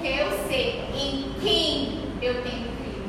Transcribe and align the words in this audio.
porque 0.00 0.18
eu 0.18 0.30
sei 0.48 0.80
em 0.94 1.34
quem 1.42 2.00
eu 2.22 2.42
tenho 2.42 2.68
crido. 2.72 3.04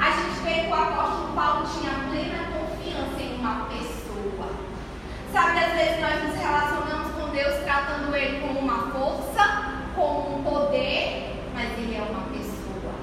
A 0.00 0.10
gente 0.10 0.40
vê 0.42 0.64
que 0.64 0.70
o 0.70 0.74
apóstolo 0.74 1.34
Paulo 1.34 1.66
tinha 1.68 1.92
plena 2.08 2.48
confiança 2.50 3.22
em 3.22 3.36
uma 3.36 3.66
pessoa. 3.66 4.48
Sabe, 5.30 5.58
às 5.58 5.72
vezes 5.74 6.00
nós 6.00 6.24
nos 6.24 6.34
relacionamos 6.34 7.12
com 7.12 7.28
Deus 7.28 7.62
tratando 7.64 8.16
Ele 8.16 8.40
como 8.40 8.58
uma 8.58 8.90
força, 8.90 9.82
como 9.94 10.38
um 10.38 10.42
poder, 10.42 11.42
mas 11.52 11.70
Ele 11.76 11.94
é 11.94 12.00
uma 12.00 12.22
pessoa. 12.32 12.94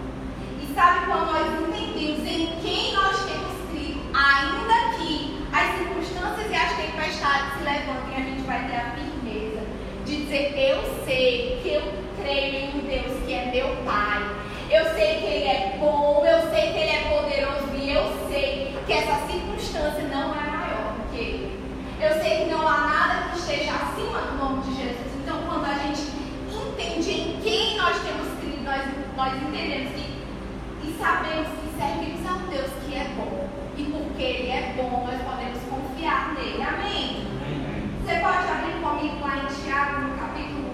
E 0.60 0.74
sabe 0.74 1.06
quando 1.06 1.32
nós 1.32 1.70
entendemos 1.70 2.28
em 2.28 2.60
quem 2.60 2.94
nós 2.96 3.24
temos 3.26 3.70
crido, 3.70 4.02
ainda 4.16 4.98
que 4.98 5.46
as 5.54 5.78
circunstâncias 5.78 6.50
e 6.50 6.56
as 6.56 6.76
tempestades 6.76 7.54
se 7.54 7.64
levantem, 7.64 8.16
a 8.16 8.22
gente 8.22 8.42
vai 8.48 8.68
ter 8.68 8.78
a 8.78 8.96
firmeza 8.96 9.62
de 10.06 10.24
dizer: 10.24 10.58
Eu 10.58 11.06
sei 11.06 11.60
que 11.62 11.70
eu 11.70 12.01
creio 12.32 12.56
em 12.56 12.68
um 12.70 12.88
Deus 12.88 13.26
que 13.26 13.34
é 13.34 13.52
meu 13.52 13.76
Pai. 13.84 14.24
Eu 14.70 14.86
sei 14.94 15.18
que 15.18 15.26
Ele 15.26 15.48
é 15.48 15.78
bom, 15.78 16.24
eu 16.26 16.50
sei 16.50 16.72
que 16.72 16.78
Ele 16.80 16.92
é 16.92 17.20
poderoso 17.20 17.76
e 17.76 17.92
eu 17.92 18.30
sei 18.30 18.74
que 18.88 18.94
essa 18.94 19.28
circunstância 19.28 20.04
não 20.04 20.34
é 20.34 20.48
maior 20.48 20.94
do 20.96 21.12
que 21.12 21.20
Ele. 21.20 21.60
Eu 22.00 22.22
sei 22.22 22.46
que 22.46 22.52
não 22.52 22.66
há 22.66 22.78
nada 22.88 23.30
que 23.30 23.40
esteja 23.40 23.74
acima 23.74 24.20
do 24.22 24.38
nome 24.38 24.64
de 24.64 24.76
Jesus. 24.82 25.12
Então, 25.22 25.42
quando 25.46 25.66
a 25.66 25.74
gente 25.74 26.02
entende 26.50 27.12
em 27.12 27.42
quem 27.42 27.78
nós 27.78 27.98
temos 28.02 28.40
crido, 28.40 28.64
nós, 28.64 28.82
nós 29.18 29.34
entendemos 29.44 29.92
que, 29.92 30.88
e 30.88 30.98
sabemos 30.98 31.48
que 31.50 31.78
servimos 31.78 32.26
a 32.26 32.34
um 32.36 32.48
Deus 32.50 32.72
que 32.86 32.96
é 32.96 33.08
bom. 33.18 33.50
E 33.76 33.84
porque 33.84 34.24
Ele 34.24 34.52
é 34.52 34.74
bom, 34.78 35.06
nós 35.06 35.22
podemos 35.22 35.60
confiar 35.70 36.34
nele. 36.36 36.64
Amém? 36.64 37.28
Você 38.06 38.16
pode 38.20 38.48
abrir 38.48 38.82
comigo 38.82 39.20
lá 39.20 39.38
em 39.38 39.48
Tiago, 39.48 40.02
no 40.02 40.18
capítulo 40.18 40.71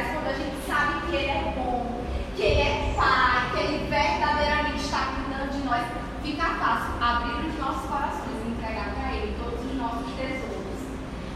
mas 0.00 0.12
quando 0.14 0.28
a 0.28 0.32
gente 0.32 0.56
sabe 0.66 1.06
que 1.06 1.16
Ele 1.16 1.30
é 1.30 1.52
bom, 1.54 2.00
que 2.34 2.42
Ele 2.42 2.60
é 2.62 2.94
Pai, 2.96 3.50
que 3.52 3.60
Ele 3.60 3.90
verdadeiramente 3.90 4.82
está 4.82 5.12
cuidando 5.14 5.52
de 5.52 5.58
nós, 5.58 5.82
fica 6.22 6.42
fácil 6.42 6.94
abrir 6.98 7.46
os 7.46 7.58
nossos 7.58 7.86
corações 7.86 8.40
e 8.46 8.48
entregar 8.48 8.94
para 8.94 9.12
Ele 9.12 9.36
todos 9.38 9.60
os 9.60 9.76
nossos 9.76 10.06
tesouros. 10.16 10.80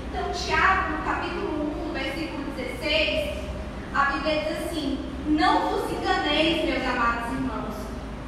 Então, 0.09 0.33
Tiago, 0.33 0.93
no 0.93 1.05
capítulo 1.05 1.91
1, 1.91 1.93
versículo 1.93 2.45
16, 2.57 3.39
a 3.95 4.05
Bíblia 4.13 4.45
diz 4.45 4.67
assim: 4.67 4.99
Não 5.27 5.69
vos 5.69 5.93
enganeis, 5.93 6.65
meus 6.65 6.87
amados 6.87 7.33
irmãos, 7.33 7.75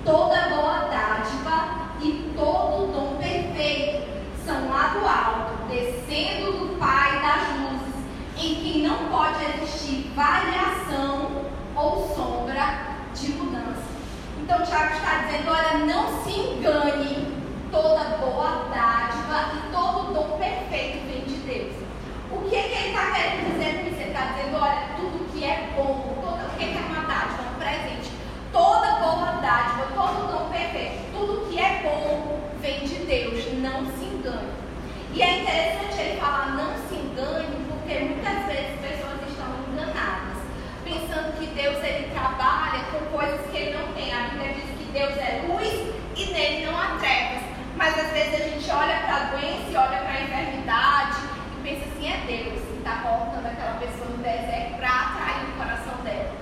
toda 0.05 0.49
boa 0.50 0.81
dádiva 0.91 1.97
e 2.03 2.33
todo 2.37 2.93
dom 2.93 3.17
perfeito 3.17 4.06
são 4.44 4.69
lá 4.69 4.88
do 4.88 5.09
alto, 5.09 5.67
descendo 5.71 6.53
do 6.53 6.79
Pai 6.79 7.23
das 7.23 7.56
luzes, 7.56 7.94
em 8.37 8.55
quem 8.56 8.83
não 8.83 9.06
pode 9.09 9.43
existir 9.44 9.96
variação 10.17 11.45
ou 11.77 12.09
sombra 12.17 12.97
de 13.15 13.33
mudança. 13.33 13.85
Então, 14.41 14.63
Tiago 14.63 14.95
está 14.95 15.27
dizendo: 15.27 15.51
olha, 15.51 15.85
não 15.85 16.25
se 16.25 16.31
engane, 16.31 17.37
toda 17.71 18.17
boa 18.17 18.67
dádiva 18.73 19.53
e 19.55 19.71
todo 19.71 20.15
dom 20.15 20.39
perfeito 20.39 21.07
vem 21.07 21.21
de 21.25 21.37
Deus. 21.43 21.75
O 22.33 22.49
que, 22.49 22.49
que 22.49 22.57
ele 22.57 22.89
está 22.89 23.11
querendo 23.13 23.53
dizer 23.53 23.75
com 23.75 23.89
isso? 23.91 24.01
Ele 24.01 24.11
está 24.11 24.25
dizendo: 24.33 24.57
olha, 24.57 24.89
tudo 24.97 25.33
que 25.33 25.45
é 25.45 25.71
bom, 25.77 26.17
toda, 26.23 26.47
o 26.47 26.57
que 26.57 26.65
é 26.65 26.81
uma 26.81 27.07
dádiva? 27.07 27.43
Um 27.55 27.59
presente. 27.59 28.11
Toda 28.51 28.87
boa 28.97 29.33
dádiva, 29.43 29.87
todo 29.95 30.33
dom 30.33 30.49
perfeito, 30.49 31.12
tudo 31.12 31.51
que 31.51 31.61
é 31.61 31.83
bom 31.83 32.41
vem 32.62 32.81
de 32.87 33.05
Deus. 33.05 33.53
Não 33.61 33.85
se 33.85 34.05
engane. 34.07 34.49
E 35.12 35.21
é 35.21 35.43
interessante 35.43 36.01
ele 36.01 36.19
falar: 36.19 36.57
não 36.57 36.73
se 36.89 36.95
engane, 36.95 37.55
porque 37.69 37.99
muitas 37.99 38.47
vezes 38.47 38.81
pessoas 38.81 39.16
pensando 41.17 41.39
que 41.39 41.47
Deus 41.47 41.83
ele 41.83 42.11
trabalha 42.13 42.81
com 42.93 43.17
coisas 43.17 43.41
que 43.51 43.57
ele 43.57 43.79
não 43.79 43.93
tem. 43.95 44.13
A 44.13 44.29
Bíblia 44.29 44.53
diz 44.55 44.65
que 44.79 44.85
Deus 44.93 45.17
é 45.17 45.45
luz 45.49 45.95
e 46.15 46.33
nele 46.33 46.67
não 46.67 46.79
há 46.79 46.99
trevas. 46.99 47.43
Mas 47.77 47.99
às 47.99 48.11
vezes 48.13 48.35
a 48.35 48.45
gente 48.45 48.71
olha 48.71 49.01
para 49.01 49.17
a 49.17 49.25
doença 49.31 49.71
e 49.71 49.77
olha 49.77 49.99
para 49.99 50.13
a 50.13 50.23
enfermidade 50.23 51.17
e 51.57 51.63
pensa 51.63 51.87
assim, 51.87 52.09
é 52.09 52.17
Deus 52.27 52.63
que 52.63 52.79
está 52.79 52.97
colocando 52.99 53.47
aquela 53.47 53.79
pessoa 53.79 54.09
no 54.11 54.19
deserto 54.19 54.77
para 54.77 54.89
atrair 54.89 55.45
o 55.49 55.57
coração 55.57 55.97
dela. 56.05 56.33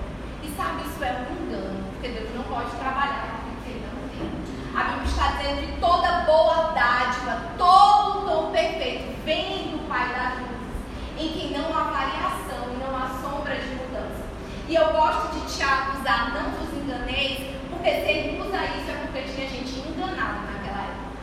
E 0.43 0.47
sabe, 0.55 0.83
isso 0.83 1.03
é 1.03 1.11
um 1.11 1.45
engano, 1.45 1.83
porque 1.91 2.07
Deus 2.09 2.29
não 2.35 2.43
pode 2.43 2.71
trabalhar 2.71 3.39
com 3.43 3.51
o 3.51 3.63
que 3.63 3.69
ele 3.71 3.87
não 3.87 4.09
tem. 4.09 4.75
A 4.75 4.83
Bíblia 4.83 5.07
está 5.07 5.27
dizendo 5.37 5.67
que 5.67 5.79
toda 5.79 6.25
boa 6.25 6.73
dádiva, 6.73 7.41
todo 7.57 8.25
dom 8.27 8.51
perfeito 8.51 9.23
vem 9.23 9.71
do 9.71 9.87
Pai 9.87 10.07
das 10.09 10.33
luzes, 10.39 10.75
em 11.17 11.29
quem 11.29 11.51
não 11.57 11.69
há 11.75 11.83
variação 11.83 12.73
e 12.73 12.77
não 12.77 12.95
há 12.95 13.09
sombra 13.21 13.55
de 13.55 13.67
mudança. 13.75 14.25
E 14.67 14.73
eu 14.73 14.91
gosto 14.93 15.29
de 15.35 15.55
Tiago 15.55 15.99
usar 15.99 16.33
não 16.33 16.49
vos 16.57 16.73
enganeis, 16.73 17.37
porque 17.69 17.91
se 18.01 18.09
ele 18.09 18.41
usa 18.41 18.65
isso 18.65 18.89
é 18.89 18.97
porque 19.05 19.21
tinha 19.29 19.47
gente 19.47 19.77
enganada 19.77 20.41
naquela 20.41 20.89
época. 20.89 21.13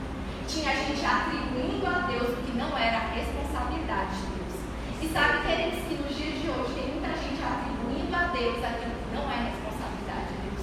Tinha 0.47 0.71
gente 0.71 1.05
atribuindo 1.05 1.85
a 1.85 2.07
Deus 2.07 2.39
o 2.39 2.43
que 2.47 2.57
não 2.57 2.79
era 2.79 2.99
a 2.99 3.11
responsabilidade 3.11 4.15
de 4.15 4.27
Deus. 4.39 4.55
E 5.03 5.09
sabe, 5.11 5.43
queridos, 5.43 5.83
que 5.91 5.95
nos 5.99 6.15
dias 6.15 6.39
de 6.39 6.47
hoje 6.55 6.71
tem 6.71 6.87
muita 6.95 7.19
gente 7.19 7.43
atribuindo 7.43 8.15
a 8.15 8.31
Deus 8.31 8.63
aquilo 8.63 8.95
que 8.95 9.11
não 9.11 9.27
é 9.27 9.37
responsabilidade 9.51 10.29
de 10.31 10.39
Deus. 10.47 10.63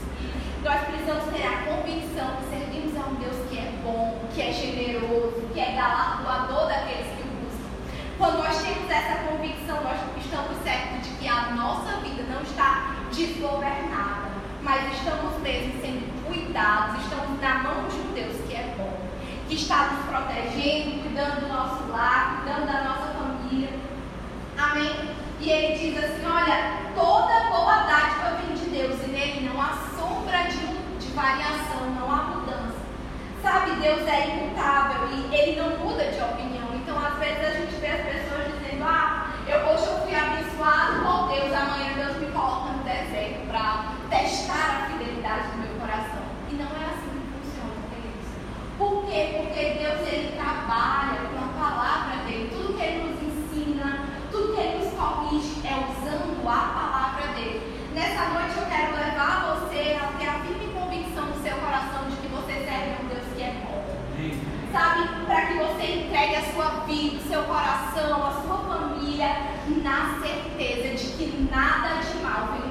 Nós 0.63 0.79
precisamos 0.87 1.25
ter 1.35 1.43
a 1.43 1.55
convicção 1.67 2.27
que 2.39 2.45
servimos 2.47 2.95
a 2.95 3.03
um 3.11 3.15
Deus 3.19 3.37
que 3.51 3.57
é 3.59 3.67
bom, 3.83 4.23
que 4.33 4.39
é 4.41 4.53
generoso, 4.55 5.51
que 5.51 5.59
é 5.59 5.75
galardoador 5.75 6.71
daqueles 6.71 7.11
que 7.11 7.27
o 7.27 7.31
buscam. 7.43 7.67
Quando 8.17 8.37
nós 8.39 8.55
temos 8.63 8.87
essa 8.87 9.27
convicção, 9.27 9.83
nós 9.83 9.99
estamos 10.15 10.55
certos 10.63 11.03
de 11.03 11.11
que 11.19 11.27
a 11.27 11.51
nossa 11.51 11.99
vida 11.99 12.23
não 12.23 12.41
está 12.41 12.95
desgovernada, 13.19 14.29
mas 14.63 14.93
estamos 14.93 15.37
mesmo 15.41 15.81
sendo 15.81 16.25
cuidados, 16.25 17.03
estamos 17.03 17.41
na 17.41 17.55
mão 17.59 17.87
de 17.87 17.95
um 17.95 18.13
Deus 18.13 18.37
que 18.47 18.55
é 18.55 18.73
bom, 18.77 18.97
que 19.47 19.55
está 19.55 19.87
nos 19.87 20.05
protegendo, 20.05 21.03
cuidando 21.03 21.41
do 21.41 21.47
nosso 21.47 21.91
lar, 21.91 22.43
cuidando 22.43 22.65
da 22.65 22.83
nossa 22.83 23.13
família. 23.13 23.69
Amém? 24.57 25.09
E 25.41 25.49
ele 25.49 25.77
diz 25.77 26.03
assim: 26.03 26.25
olha, 26.25 26.91
toda 26.95 27.49
boa 27.49 27.83
dádiva 27.83 28.37
vem 28.41 28.55
de 28.55 28.69
Deus, 28.69 28.99
e 29.03 29.11
nele 29.11 29.49
não 29.49 29.61
há 29.61 29.73
sombra 29.97 30.43
de, 30.43 31.05
de 31.05 31.11
variação, 31.13 31.89
não 31.99 32.11
há 32.11 32.23
mudança. 32.23 32.79
Sabe, 33.41 33.71
Deus 33.81 34.05
é 34.07 34.27
imutável 34.27 35.07
e 35.11 35.33
ele 35.33 35.61
não 35.61 35.77
muda 35.77 36.03
de 36.03 36.21
opinião. 36.21 36.67
Então, 36.75 36.97
às 36.99 37.17
vezes, 37.17 37.45
a 37.45 37.51
gente 37.51 37.75
vê 37.79 37.87
as 37.87 38.01
pessoas 38.01 38.47
dizendo: 38.53 38.83
ah, 38.83 39.31
eu, 39.47 39.59
hoje 39.59 39.87
eu 39.87 39.99
fui 39.99 40.15
abençoado, 40.15 41.01
oh 41.07 41.27
Deus, 41.27 41.53
amanhã 41.53 41.93
Deus 41.95 42.17
me 42.17 42.28
deserto 42.99 43.47
para 43.47 43.95
testar 44.09 44.83
a 44.83 44.89
fidelidade 44.91 45.51
do 45.51 45.57
meu 45.59 45.79
coração. 45.79 46.23
E 46.49 46.55
não 46.55 46.67
é 46.67 46.85
assim 46.91 47.15
que 47.15 47.27
funciona, 47.39 47.79
queridos. 47.89 48.27
Por 48.77 49.05
quê? 49.05 49.37
Porque 49.37 49.79
Deus 49.79 50.07
ele 50.07 50.35
trabalha 50.35 51.21
com 51.31 51.39
a 51.39 51.53
palavra 51.55 52.23
dele. 52.25 52.49
Tudo 52.51 52.77
que 52.77 52.83
ele 52.83 53.03
nos 53.07 53.21
ensina, 53.23 54.05
tudo 54.31 54.53
que 54.53 54.61
ele 54.61 54.83
nos 54.83 54.93
corrige 54.93 55.67
é 55.67 55.75
usando 55.75 56.47
a 56.47 56.61
palavra 56.73 57.33
dele. 57.33 57.89
Nessa 57.93 58.29
noite 58.29 58.57
eu 58.57 58.65
quero 58.65 58.95
levar 58.95 59.55
você 59.55 59.97
a 60.01 60.07
ter 60.17 60.29
a 60.29 60.39
firme 60.39 60.73
convicção 60.73 61.25
no 61.25 61.41
seu 61.41 61.55
coração 61.57 62.09
de 62.09 62.15
que 62.17 62.27
você 62.27 62.53
serve 62.53 63.03
um 63.03 63.07
Deus 63.07 63.25
que 63.35 63.41
é 63.41 63.53
bom. 63.63 63.79
Sabe, 64.71 65.25
para 65.25 65.45
que 65.47 65.53
você 65.53 65.85
entregue 65.95 66.35
a 66.35 66.53
sua 66.53 66.69
vida, 66.85 67.17
o 67.17 67.27
seu 67.27 67.43
coração, 67.43 68.27
a 68.27 68.31
sua 68.41 68.57
família, 68.57 69.29
na 69.83 70.19
certeza 70.21 70.95
de 70.95 71.11
que 71.17 71.49
nada 71.51 72.01
de 72.01 72.23
mal 72.23 72.53
vem. 72.53 72.68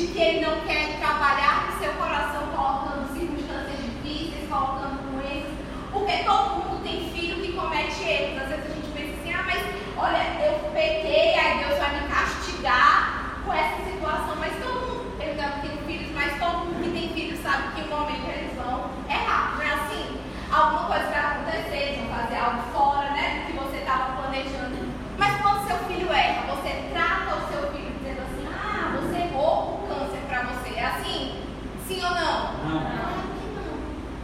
De 0.00 0.06
que 0.06 0.18
ele 0.18 0.46
não 0.46 0.60
quer 0.62 0.98
trabalhar 0.98 1.66
no 1.66 1.78
seu 1.78 1.92
coração 1.92 2.46
colocando 2.56 3.12
circunstâncias 3.12 3.76
difíceis, 3.84 4.48
colocando 4.48 4.96
doenças. 5.12 5.52
Porque 5.92 6.24
todo 6.24 6.56
mundo 6.56 6.82
tem 6.82 7.10
filho 7.12 7.36
que 7.42 7.52
comete 7.52 8.02
erros. 8.08 8.40
Às 8.40 8.48
vezes 8.48 8.64
a 8.64 8.74
gente 8.76 8.88
pensa 8.96 9.20
assim, 9.20 9.32
ah, 9.34 9.44
mas 9.44 9.60
olha, 9.98 10.22
eu 10.40 10.70
pequei, 10.72 11.34
aí 11.38 11.58
Deus 11.62 11.78
vai 11.78 12.00
me 12.00 12.08
castigar 12.08 13.42
com 13.44 13.52
essa 13.52 13.76
situação. 13.84 14.36
Mas 14.40 14.54
todo 14.64 14.80
mundo, 14.88 15.20
eu 15.20 15.36
já 15.36 15.48
tenho 15.60 15.76
filhos, 15.84 16.10
mas 16.14 16.38
todo 16.38 16.64
mundo 16.64 16.82
que 16.82 16.90
tem 16.98 17.08
filhos 17.12 17.42
sabe 17.42 17.74
que 17.74 17.82
um 17.82 17.88
momento 17.94 18.24
eles 18.30 18.56
vão 18.56 18.88
errar. 19.06 19.56
Não 19.58 19.62
é 19.62 19.70
assim? 19.84 20.18
Alguma 20.50 20.84
coisa 20.88 21.10
vai 21.10 21.20
acontecer, 21.20 21.76
eles 21.76 21.98
vão 22.00 22.16
fazer 22.16 22.36
algo 22.36 22.62
fora, 22.72 23.10
né? 23.10 23.44
Do 23.44 23.52
que 23.52 23.58
você 23.58 23.76
estava 23.76 24.16
planejando. 24.16 24.80
Mas 25.18 25.42
quando 25.42 25.66
seu 25.68 25.76
filho 25.84 26.10
erra, 26.10 26.56
você 26.56 26.88
trata 26.90 27.36
o 27.36 27.52
seu 27.52 27.70
filho 27.70 27.92
dizendo 28.00 28.22
assim, 28.24 28.48
ah, 28.48 28.96
você 28.96 29.28
errou 29.28 29.84
o 29.84 29.86
câncer 29.86 30.22
para 30.26 30.42
você. 30.44 30.70
É 30.80 30.86
assim? 30.86 31.44
Sim 31.86 32.02
ou 32.02 32.10
não? 32.10 32.54
Não. 32.64 32.86
Ah, 32.86 33.20
que 33.36 33.46
não. 33.52 33.76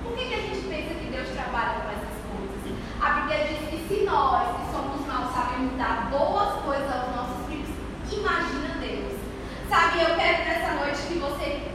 Por 0.02 0.16
que, 0.16 0.25
que 0.25 0.35
a 0.35 0.40
gente 0.40 0.66
pensa 0.68 0.95
que 0.95 1.11
Deus 1.11 1.28
trabalha 1.28 1.80
com 1.80 1.90
essas 1.92 2.16
coisas? 2.25 2.78
A 3.02 3.11
Bíblia 3.11 3.45
diz 3.45 3.59
que 3.68 3.87
se 3.87 4.04
nós, 4.04 4.49
que 4.56 4.73
somos 4.73 5.06
maus, 5.06 5.35
sabemos 5.35 5.76
dar 5.76 6.09
boas 6.11 6.62
coisas 6.64 6.90
aos 6.90 7.14
nossos 7.14 7.47
filhos, 7.47 7.68
imagina 8.11 8.80
Deus. 8.80 9.21
Sabe, 9.68 10.00
eu 10.00 10.16
quero 10.16 10.45
nessa 10.49 10.73
noite 10.80 11.02
que 11.09 11.18
você 11.18 11.68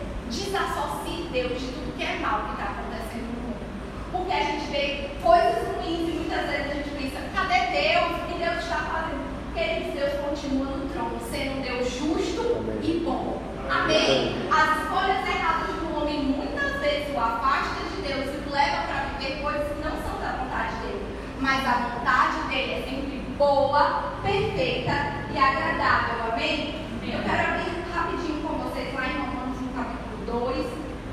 desassocie 0.52 1.30
Deus 1.32 1.62
de 1.62 1.68
tudo 1.68 1.98
que 1.98 2.04
é 2.04 2.20
mal 2.20 2.44
que 2.44 2.52
está 2.60 2.76
acontecendo 2.76 3.32
no 3.32 3.42
mundo. 3.48 3.64
Porque 4.12 4.34
a 4.34 4.44
gente 4.44 4.68
vê 4.70 5.10
coisas 5.24 5.64
ruins 5.64 6.10
e 6.10 6.12
muitas 6.12 6.46
vezes 6.50 6.72
a 6.72 6.74
gente 6.76 6.90
pensa, 6.90 7.24
cadê 7.34 7.72
Deus? 7.72 8.12
O 8.12 8.28
que 8.28 8.44
Deus 8.44 8.58
está 8.60 8.76
fazendo? 8.92 9.32
Queridos, 9.56 9.94
Deus 9.96 10.14
continua 10.28 10.76
no 10.76 10.90
trono, 10.90 11.20
sendo 11.32 11.58
um 11.58 11.62
Deus 11.62 11.90
justo 11.90 12.68
e 12.84 13.00
bom. 13.00 13.42
Amém? 13.70 14.36
As 14.52 14.84
escolhas 14.84 15.24
erradas 15.24 15.76
do 15.80 15.96
homem 15.96 16.20
muitas 16.20 16.82
vezes 16.82 17.16
o 17.16 17.20
afasta 17.20 17.80
de 17.96 18.02
Deus 18.02 18.26
e 18.28 18.50
o 18.50 18.52
leva 18.52 18.84
para 18.88 19.08
viver 19.16 19.42
coisas 19.42 19.68
que 19.72 19.80
não 19.80 19.96
são 20.04 20.20
da 20.20 20.36
vontade 20.36 20.76
dele. 20.84 21.16
Mas 21.40 21.66
a 21.66 21.96
vontade 21.96 22.50
dele 22.50 22.74
é 22.74 22.84
sempre 22.84 23.24
boa, 23.38 24.20
perfeita 24.22 24.92
e 25.32 25.38
agradável. 25.38 26.34
Amém? 26.34 26.76
Eu 27.04 27.24
quero 27.24 27.56
abrir 27.56 27.72
rapidinho 27.96 28.42
com 28.44 28.58
vocês 28.60 28.94
lá 28.94 29.08
em 29.08 29.18
Romanos 29.18 29.62
no 29.62 29.70
capítulo 29.74 30.12
2, 30.32 30.66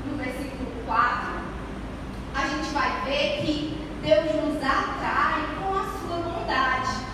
no 0.05 0.17
versículo 0.17 0.71
4. 0.85 1.27
A 2.35 2.47
gente 2.47 2.69
vai 2.71 3.01
ver 3.05 3.41
que 3.41 3.77
Deus 4.01 4.25
nos 4.35 4.63
atrai 4.63 5.43
com 5.59 5.77
a 5.77 5.83
sua 5.99 6.17
bondade. 6.17 7.09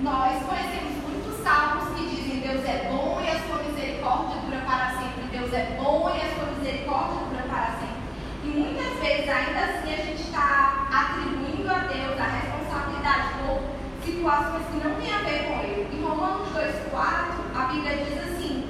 Nós 0.00 0.42
conhecemos 0.44 0.92
muitos 1.02 1.42
salmos 1.42 1.94
que 1.94 2.06
dizem 2.06 2.40
Deus 2.40 2.64
é 2.64 2.88
bom 2.88 3.20
e 3.20 3.28
a 3.28 3.40
sua 3.46 3.62
misericórdia 3.64 4.36
dura 4.42 4.62
para 4.64 4.90
sempre. 4.90 5.36
Deus 5.36 5.52
é 5.52 5.76
bom 5.76 6.08
e 6.08 6.22
a 6.22 6.34
sua 6.34 6.54
misericórdia 6.56 7.26
dura 7.28 7.42
para 7.48 7.66
sempre. 7.78 7.98
E 8.44 8.46
muitas 8.46 8.98
vezes, 9.00 9.28
ainda 9.28 9.58
assim, 9.58 9.92
a 9.92 9.96
gente 9.96 10.22
está 10.22 10.88
atribuindo 10.90 11.68
a 11.68 11.78
Deus 11.80 12.18
a 12.18 12.24
responsabilidade 12.24 13.28
por 13.38 13.60
situações 14.04 14.66
que 14.70 14.88
não 14.88 14.94
têm 14.94 15.12
a 15.12 15.18
ver 15.18 15.48
com 15.48 15.60
Ele. 15.60 15.88
Em 15.92 16.02
Romanos 16.02 16.48
2,4, 16.48 17.56
a 17.56 17.64
Bíblia 17.72 17.96
diz 17.96 18.18
assim: 18.18 18.68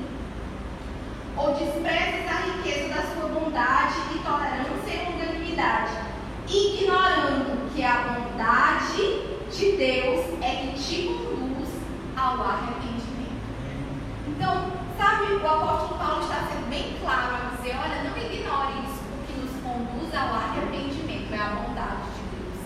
Ou 1.37 1.55
desprezas 1.55 2.27
a 2.27 2.41
riqueza 2.57 2.89
da 2.89 3.03
sua 3.03 3.29
bondade 3.29 3.95
e 4.15 4.19
tolerância 4.19 4.95
e 4.95 5.13
longanimidade, 5.13 5.93
ignorando 6.49 7.71
que 7.75 7.85
a 7.85 7.97
bondade 7.99 9.29
de 9.53 9.77
Deus 9.77 10.25
é 10.43 10.57
que 10.57 10.79
te 10.79 11.09
conduz 11.09 11.69
ao 12.17 12.43
arrependimento. 12.43 13.09
Então, 14.27 14.73
sabe, 14.97 15.33
o 15.35 15.47
apóstolo 15.47 15.99
Paulo 15.99 16.23
está 16.23 16.49
sendo 16.51 16.69
bem 16.69 16.97
claro 17.01 17.37
a 17.37 17.57
dizer: 17.57 17.77
olha, 17.79 18.03
não 18.03 18.17
ignore 18.17 18.73
isso, 18.87 19.03
o 19.15 19.27
que 19.27 19.33
nos 19.41 19.63
conduz 19.63 20.15
ao 20.15 20.35
arrependimento 20.35 21.33
é 21.33 21.39
a 21.39 21.51
bondade 21.51 22.09
de 22.15 22.23
Deus. 22.35 22.59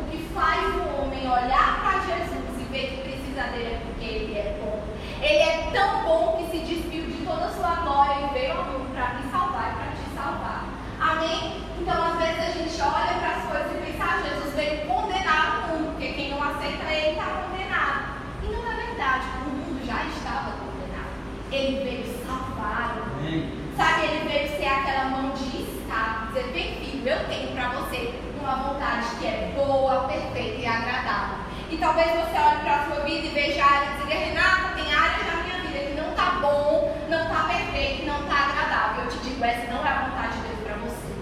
O 0.00 0.10
que 0.10 0.18
faz 0.34 0.64
o 0.74 1.02
homem 1.02 1.28
olhar 1.28 1.80
para 1.82 2.00
Jesus 2.00 2.60
e 2.60 2.64
ver 2.72 2.88
que 2.88 3.02
precisa 3.02 3.42
dele 3.52 3.74
é 3.74 3.82
porque 3.84 4.04
ele 4.04 4.34
é 4.38 4.58
bom. 4.60 4.82
Ele 5.20 5.38
é 5.38 5.70
tão 5.72 6.04
bom 6.04 6.36
que 6.36 6.50
se 6.50 6.64
despiu 6.64 7.04
de 7.06 7.24
toda 7.24 7.44
a 7.44 7.52
sua 7.52 7.76
glória 7.82 8.26
e 8.26 8.34
veio 8.34 8.58
ao 8.58 8.64
mundo 8.64 8.92
para 8.94 9.14
me 9.14 9.30
salvar 9.30 9.72
e 9.72 9.76
para 9.76 9.92
te 9.92 10.14
salvar. 10.14 10.64
Amém? 11.00 11.62
Então, 11.78 12.02
às 12.02 12.18
vezes 12.18 12.40
a 12.40 12.50
gente 12.50 12.80
olha 12.80 13.14
para 13.18 13.36
as 13.36 13.44
coisas 13.44 13.72
e 13.72 13.92
pensa, 13.92 14.04
ah, 14.04 14.22
Jesus 14.22 14.54
veio 14.54 14.86
condenar 14.86 15.68
o 15.68 15.68
mundo, 15.68 15.90
porque 15.92 16.12
quem 16.12 16.30
não 16.30 16.42
aceita 16.42 16.90
ele 16.90 17.10
está 17.10 17.24
condenado. 17.24 18.14
E 18.42 18.46
não 18.46 18.70
é 18.70 18.76
verdade, 18.76 19.26
o 19.46 19.50
mundo 19.50 19.86
já 19.86 20.04
estava 20.04 20.52
condenado. 20.52 21.14
Ele 21.50 21.84
veio 21.84 22.26
salvar 22.26 22.96
o 22.98 23.22
mundo. 23.22 23.64
Sabe, 23.76 24.06
ele 24.06 24.28
veio 24.28 24.48
ser 24.56 24.66
aquela 24.66 25.04
mão 25.06 25.30
de 25.30 25.62
escape, 25.62 26.26
dizer, 26.28 26.52
vem 26.52 26.74
filho, 26.78 27.08
eu 27.08 27.26
tenho 27.26 27.48
para 27.52 27.68
você 27.70 28.14
uma 28.38 28.54
vontade 28.54 29.06
que 29.18 29.26
é 29.26 29.52
boa, 29.56 30.06
perfeita 30.08 30.60
e 30.60 30.66
agradável. 30.66 31.38
E 31.70 31.76
talvez 31.76 32.06
você 32.10 32.38
olhe 32.38 32.60
para 32.62 32.74
a 32.74 32.86
sua 32.86 33.04
vida 33.04 33.26
e 33.26 33.30
veja 33.30 33.64
áreas 33.64 33.98
e 33.98 34.02
diga, 34.02 34.14
Renata, 34.14 34.74
tem 34.76 34.94
áreas 34.94 35.26
da 35.26 35.42
minha 35.42 35.58
vida 35.62 35.78
que 35.90 36.00
não 36.00 36.10
está 36.10 36.38
bom, 36.40 36.96
não 37.08 37.22
está 37.22 37.44
perfeito, 37.44 38.06
não 38.06 38.20
está 38.20 38.36
agradável. 38.36 39.04
Eu 39.04 39.10
te 39.10 39.18
digo, 39.18 39.44
essa 39.44 39.72
não 39.72 39.84
é 39.84 39.88
a 39.88 40.04
vontade 40.04 40.36
de 40.36 40.48
Deus 40.48 40.60
para 40.60 40.76
você. 40.76 41.14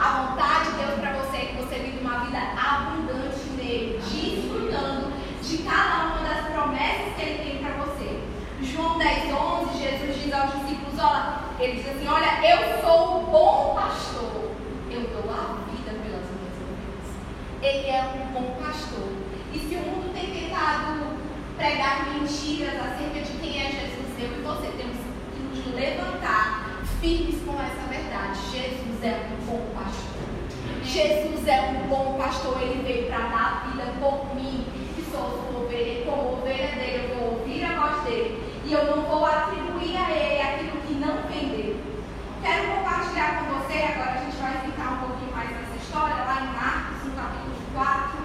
A 0.00 0.08
vontade 0.22 0.70
de 0.70 0.76
Deus 0.78 1.00
para 1.00 1.12
você 1.12 1.36
é 1.36 1.44
que 1.46 1.56
você 1.56 1.74
viva 1.76 2.00
uma 2.00 2.24
vida 2.24 2.38
abundante 2.38 3.44
nele, 3.56 4.00
desfrutando 4.00 5.10
olha, 11.00 11.40
ele 11.58 11.82
diz 11.82 11.88
assim: 11.88 12.08
Olha, 12.08 12.46
eu 12.46 12.82
sou 12.82 13.22
o 13.22 13.26
bom 13.26 13.74
pastor, 13.74 14.52
eu 14.90 15.00
dou 15.00 15.32
a 15.32 15.56
vida 15.70 15.90
pelas 15.90 16.26
minhas 16.28 16.56
ovelhas. 16.60 17.08
Ele 17.62 17.88
é 17.88 18.02
um 18.02 18.32
bom 18.32 18.62
pastor. 18.62 19.08
E 19.52 19.58
se 19.58 19.74
o 19.74 19.78
mundo 19.80 20.12
tem 20.12 20.30
tentado 20.30 21.18
pregar 21.56 22.06
mentiras 22.40 22.74
acerca 22.74 23.20
de 23.20 23.38
quem 23.38 23.60
é 23.60 23.70
Jesus, 23.70 24.18
eu 24.18 24.38
e 24.38 24.42
você 24.42 24.68
temos 24.78 24.96
que 25.34 25.40
nos 25.42 25.74
levantar 25.74 26.80
firmes 27.00 27.36
com 27.44 27.52
essa 27.52 27.86
verdade. 27.88 28.38
Jesus 28.50 29.04
é 29.04 29.28
um 29.30 29.44
bom 29.44 29.66
pastor. 29.74 30.22
Jesus 30.82 31.46
é 31.46 31.60
um 31.60 31.88
bom 31.88 32.16
pastor, 32.18 32.62
ele 32.62 32.82
veio 32.82 33.08
para 33.08 33.18
dar 33.18 33.62
a 33.66 33.68
vida 33.68 33.92
por 34.00 34.34
mim, 34.34 34.64
que 34.94 35.04
sou 35.10 35.64
ovelha, 35.64 36.04
como 36.06 36.38
ovelha 36.38 36.68
dele, 36.76 37.10
eu 37.10 37.18
vou 37.18 37.40
ouvir 37.40 37.62
a 37.62 37.78
voz 37.78 38.04
dele. 38.04 38.62
E 38.64 38.72
eu 38.72 38.84
não 38.86 39.02
vou 39.02 39.26
atribuir 39.26 39.96
a 39.98 40.10
ele 40.10 40.40
aquilo 40.40 40.80
que 40.80 40.94
não 40.94 41.22
vem 41.28 41.48
dele. 41.50 41.84
Quero 42.40 42.74
compartilhar 42.74 43.44
com 43.44 43.58
você, 43.58 43.82
agora 43.82 44.12
a 44.12 44.24
gente 44.24 44.36
vai 44.36 44.58
ficar 44.64 44.92
um 44.92 45.08
pouquinho 45.08 45.36
mais 45.36 45.50
nessa 45.50 45.76
história, 45.76 46.16
lá 46.16 46.40
em 46.40 46.54
Marcos, 46.56 47.04
no 47.04 47.12
capítulo 47.16 47.56
4. 47.74 48.20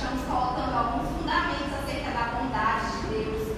Nós 0.00 0.14
estamos 0.14 0.24
colocando 0.24 0.74
alguns 0.74 1.08
fundamentos 1.10 1.74
acerca 1.74 2.10
da 2.10 2.38
bondade 2.38 2.90
de 3.02 3.06
Deus. 3.08 3.50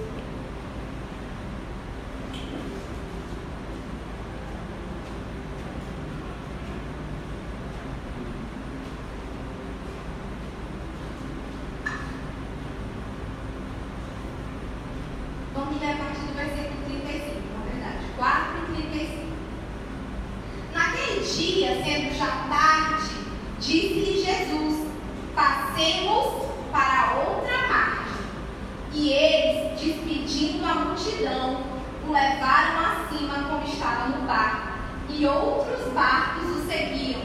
Vamos 15.54 15.80
ler 15.80 15.92
a 15.92 15.96
partir 15.96 16.22
do 16.22 16.34
versículo 16.34 16.84
35, 16.86 17.40
na 17.54 17.70
verdade. 17.70 18.06
4 18.16 18.58
e 18.58 18.82
35. 18.82 19.22
Naquele 20.74 21.20
dia, 21.20 21.84
sendo 21.84 22.18
já 22.18 22.26
tarde, 22.48 23.14
disse-lhe 23.60 24.24
Jesus: 24.24 24.88
Passemos 25.34 26.42
para 26.72 27.16
outra 27.26 27.68
margem. 27.68 28.24
E 28.94 29.12
eles, 29.12 29.80
despedindo 29.80 30.64
a 30.64 30.74
multidão, 30.74 31.62
o 32.08 32.12
levaram 32.12 32.80
acima 32.80 33.44
como 33.44 33.64
estava 33.64 34.08
no 34.08 34.26
barco, 34.26 34.68
e 35.10 35.26
outros 35.26 35.92
barcos 35.92 36.50
o 36.56 36.66
seguiam. 36.66 37.20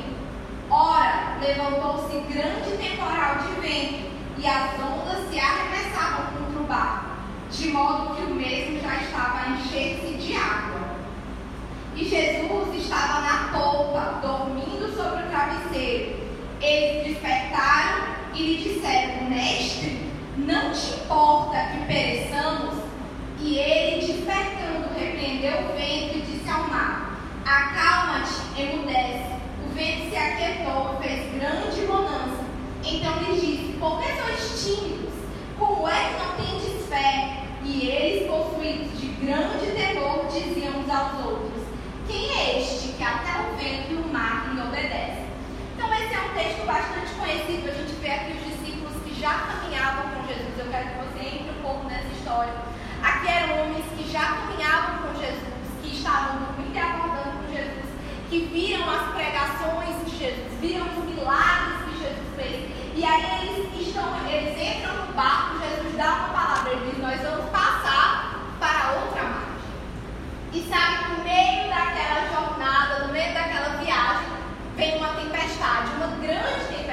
Ora, 0.69 1.37
levantou-se 1.39 2.17
grande 2.31 2.77
temporal 2.77 3.37
de 3.37 3.61
vento, 3.61 4.11
e 4.37 4.45
as 4.45 4.73
ondas 4.79 5.29
se 5.29 5.39
arremessavam 5.39 6.25
contra 6.33 6.59
o 6.59 6.63
barco 6.65 7.07
de 7.49 7.69
modo 7.69 8.15
que 8.15 8.23
o 8.23 8.35
mesmo 8.35 8.81
já 8.81 8.95
estava 8.97 9.39
a 9.39 9.49
encher-se 9.51 10.15
de 10.17 10.35
água. 10.35 10.81
E 11.95 12.05
Jesus 12.05 12.75
estava 12.75 13.21
na 13.21 13.49
polpa, 13.51 14.19
dormindo 14.21 14.93
sobre 14.95 15.23
o 15.23 15.29
travesseiro. 15.29 16.27
Eles 16.61 17.07
despertaram 17.07 18.03
e 18.33 18.43
lhe 18.43 18.63
disseram: 18.63 19.29
Mestre, 19.29 20.11
não 20.37 20.71
te 20.71 20.99
importa 20.99 21.57
que 21.71 21.76
pereçamos? 21.87 22.75
E 23.39 23.57
ele, 23.57 24.05
despertando, 24.05 24.93
repreendeu 24.97 25.61
o 25.61 25.77
vento 25.77 26.17
e 26.17 26.21
disse 26.21 26.49
ao 26.49 26.67
mar: 26.67 27.17
Acalma-te, 27.45 28.61
emudece. 28.61 29.37
O 29.65 29.73
vento 29.73 30.09
se 30.09 30.15
aquietou, 30.15 30.97
fez 31.01 31.33
grande 31.33 31.85
bonança. 31.87 32.43
Então 32.83 33.19
lhe 33.19 33.39
disse: 33.39 33.77
Por 33.79 34.01
que 34.01 34.07
sois 34.13 34.63
tímidos? 34.63 35.13
Como 35.57 35.87
é 35.87 36.09
que 36.09 36.19
não 36.19 36.35
tendes 36.35 36.87
fé? 36.87 37.43
E 37.63 37.89
eles, 37.89 38.27
possuídos 38.27 38.99
de 38.99 39.07
grande 39.25 39.67
temor, 39.67 40.27
diziam 40.27 40.79
uns 40.79 40.89
aos 40.89 41.25
outros: 41.25 41.63
Quem 42.07 42.29
é 42.37 42.59
este 42.59 42.93
que 42.93 43.03
até 43.03 43.39
o 43.39 43.55
vento 43.55 43.91
e 43.91 43.95
o 43.95 44.07
mar 44.11 44.53
lhe 44.53 44.61
obedecem? 44.61 45.27
Então, 45.75 45.93
esse 45.93 46.13
é 46.13 46.19
um 46.19 46.33
texto 46.33 46.65
bastante 46.65 47.13
conhecido. 47.19 47.69
A 47.69 47.73
gente 47.73 47.93
vê 48.01 48.09
aqui 48.09 48.31
os 48.31 48.56
já 49.19 49.33
caminhavam 49.33 50.03
com 50.11 50.27
Jesus. 50.27 50.53
Eu 50.57 50.67
quero 50.69 50.89
que 50.89 50.95
você 50.95 51.27
entre 51.27 51.51
um 51.51 51.61
pouco 51.61 51.87
nessa 51.87 52.07
história. 52.07 52.53
Aqui 53.01 53.27
eram 53.27 53.61
homens 53.61 53.85
que 53.95 54.11
já 54.11 54.25
caminhavam 54.25 55.07
com 55.07 55.19
Jesus, 55.19 55.53
que 55.81 55.95
estavam 55.97 56.39
dormindo 56.39 56.75
e 56.75 56.79
acordando 56.79 57.37
com 57.37 57.53
Jesus, 57.53 57.85
que 58.29 58.39
viram 58.45 58.89
as 58.89 59.13
pregações 59.13 60.05
de 60.05 60.17
Jesus, 60.17 60.59
viram 60.59 60.85
os 60.87 61.05
milagres 61.05 61.77
que 61.85 62.03
Jesus 62.03 62.27
fez. 62.35 62.77
E 62.95 63.05
aí 63.05 63.47
eles 63.47 63.87
estão, 63.87 64.27
eles 64.27 64.57
entram 64.59 65.05
no 65.05 65.13
barco, 65.13 65.59
Jesus 65.59 65.95
dá 65.95 66.13
uma 66.13 66.29
palavra, 66.29 66.71
ele 66.71 66.91
diz, 66.91 66.99
nós 66.99 67.21
vamos 67.21 67.49
passar 67.51 68.35
para 68.59 68.91
outra 68.99 69.23
margem. 69.23 69.47
E 70.53 70.61
sabe 70.67 71.13
no 71.13 71.23
meio 71.23 71.69
daquela 71.69 72.27
jornada, 72.33 73.05
no 73.05 73.13
meio 73.13 73.33
daquela 73.33 73.77
viagem, 73.77 74.27
vem 74.75 74.97
uma 74.97 75.09
tempestade, 75.09 75.91
uma 75.97 76.07
grande 76.17 76.65
tempestade, 76.65 76.86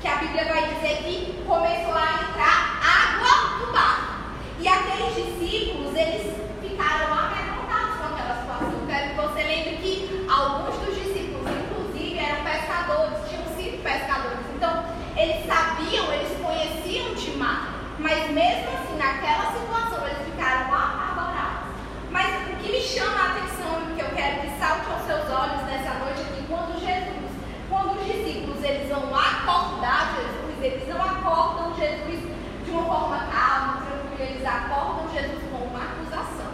que 0.00 0.08
a 0.08 0.16
Bíblia 0.16 0.46
vai 0.46 0.62
dizer 0.74 0.96
que 1.04 1.44
começou 1.46 1.92
a 1.92 2.24
entrar 2.24 2.80
água 2.80 3.58
no 3.58 3.70
barco. 3.70 4.14
E 4.58 4.66
aqueles 4.66 5.14
discípulos, 5.14 5.94
eles 5.94 6.36
ficaram 6.62 7.12
amedrontados 7.12 7.98
com 7.98 8.14
aquela 8.14 8.40
situação. 8.40 8.86
Quero 8.86 9.10
que 9.10 9.16
você 9.16 9.42
lembre 9.42 9.76
que 9.76 10.26
alguns 10.26 10.78
dos 10.78 10.94
discípulos, 10.94 11.46
inclusive, 11.52 12.18
eram 12.18 12.42
pescadores, 12.42 13.28
tinham 13.28 13.44
sido 13.56 13.82
pescadores. 13.82 14.38
Então, 14.56 14.84
eles 15.16 15.44
sabiam, 15.44 16.10
eles 16.14 16.32
conheciam 16.40 17.14
de 17.14 17.30
mar. 17.36 17.74
Mas 17.98 18.30
mesmo 18.30 18.70
assim, 18.72 18.96
naquela 18.96 19.52
situação, 19.52 20.06
eles 20.06 20.24
ficaram 20.24 20.74
apavorados. 20.74 21.76
Mas 22.10 22.48
o 22.48 22.56
que 22.56 22.72
me 22.72 22.80
chama 22.80 23.20
a 23.20 23.26
atenção 23.32 23.82
e 23.84 23.92
o 23.92 23.96
que 23.96 24.00
eu 24.00 24.10
quero 24.16 24.40
que 24.40 24.58
salte 24.58 24.90
aos 24.90 25.04
seus 25.04 25.28
olhos 25.28 25.62
nessa 25.68 25.92
noite 25.98 26.20
é 26.20 26.36
que 26.36 26.46
quando 26.48 26.80
Jesus, 26.80 27.32
quando 27.68 28.00
os 28.00 28.06
discípulos 28.06 28.64
eles 28.64 28.79
vão 28.90 29.14
acordar 29.14 30.16
Jesus, 30.16 30.64
eles 30.64 30.88
não 30.88 31.00
acordam 31.00 31.74
Jesus 31.76 32.20
de 32.64 32.70
uma 32.72 32.84
forma 32.84 33.18
calma, 33.32 33.82
tranquila, 33.86 34.30
eles 34.30 34.44
acordam 34.44 35.08
Jesus 35.14 35.42
com 35.50 35.64
uma 35.64 35.78
acusação. 35.78 36.52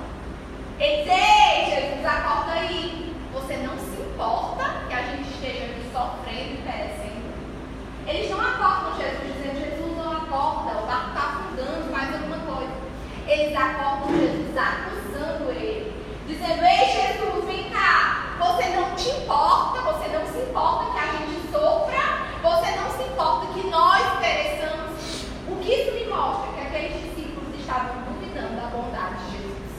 Eles, 0.78 1.09
ei, 1.09 1.75
Jesus, 1.75 2.05
acorda 2.05 2.52
aí. 2.52 3.16
Você 3.33 3.57
não 3.59 3.76
se 3.78 4.00
importa 4.00 4.83
que 4.88 4.95
a 4.95 5.02
gente 5.02 5.31
esteja 5.31 5.64
aqui 5.64 5.90
sofrendo 5.93 6.55
e 6.55 6.62
perecendo? 6.62 7.26
Eles 8.07 8.31
não 8.31 8.40
acordam 8.40 8.97
Jesus 9.00 9.35
dizendo, 9.35 9.61
Jesus 9.61 9.97
não 9.97 10.12
acorda, 10.12 10.78
o 10.83 10.87
barco 10.87 11.09
está 11.09 11.21
afundando, 11.21 11.93
faz 11.93 12.14
alguma 12.14 12.38
coisa. 12.38 12.73
Eles 13.26 13.57
acordam 13.57 14.19
Jesus 14.19 14.57
acusando 14.57 15.50
ele, 15.50 15.93
dizendo, 16.26 16.62
ei 16.64 16.87
Jesus, 16.87 17.45
vem 17.47 17.71
cá, 17.71 18.37
você 18.38 18.69
não 18.76 18.95
te 18.95 19.09
importa, 19.09 19.81
você 19.81 20.09
não 20.09 20.26
se 20.26 20.38
importa 20.38 20.93
que 20.93 20.99
a 20.99 21.07
gente 21.12 21.50
sofra, 21.50 22.26
você 22.43 22.71
não 22.76 22.90
se 22.90 23.02
importa 23.02 23.47
que 23.52 23.66
nós 23.69 24.02
pereçamos. 24.21 25.26
O 25.49 25.57
que 25.57 25.73
isso 25.73 25.93
me 25.93 26.04
mostra? 26.07 26.52
Que 26.52 26.61
aqueles 26.61 27.02
discípulos 27.02 27.59
estavam 27.59 28.02
duvidando 28.04 28.57
da 28.57 28.69
bondade 28.69 29.17
de 29.26 29.38
Jesus. 29.38 29.73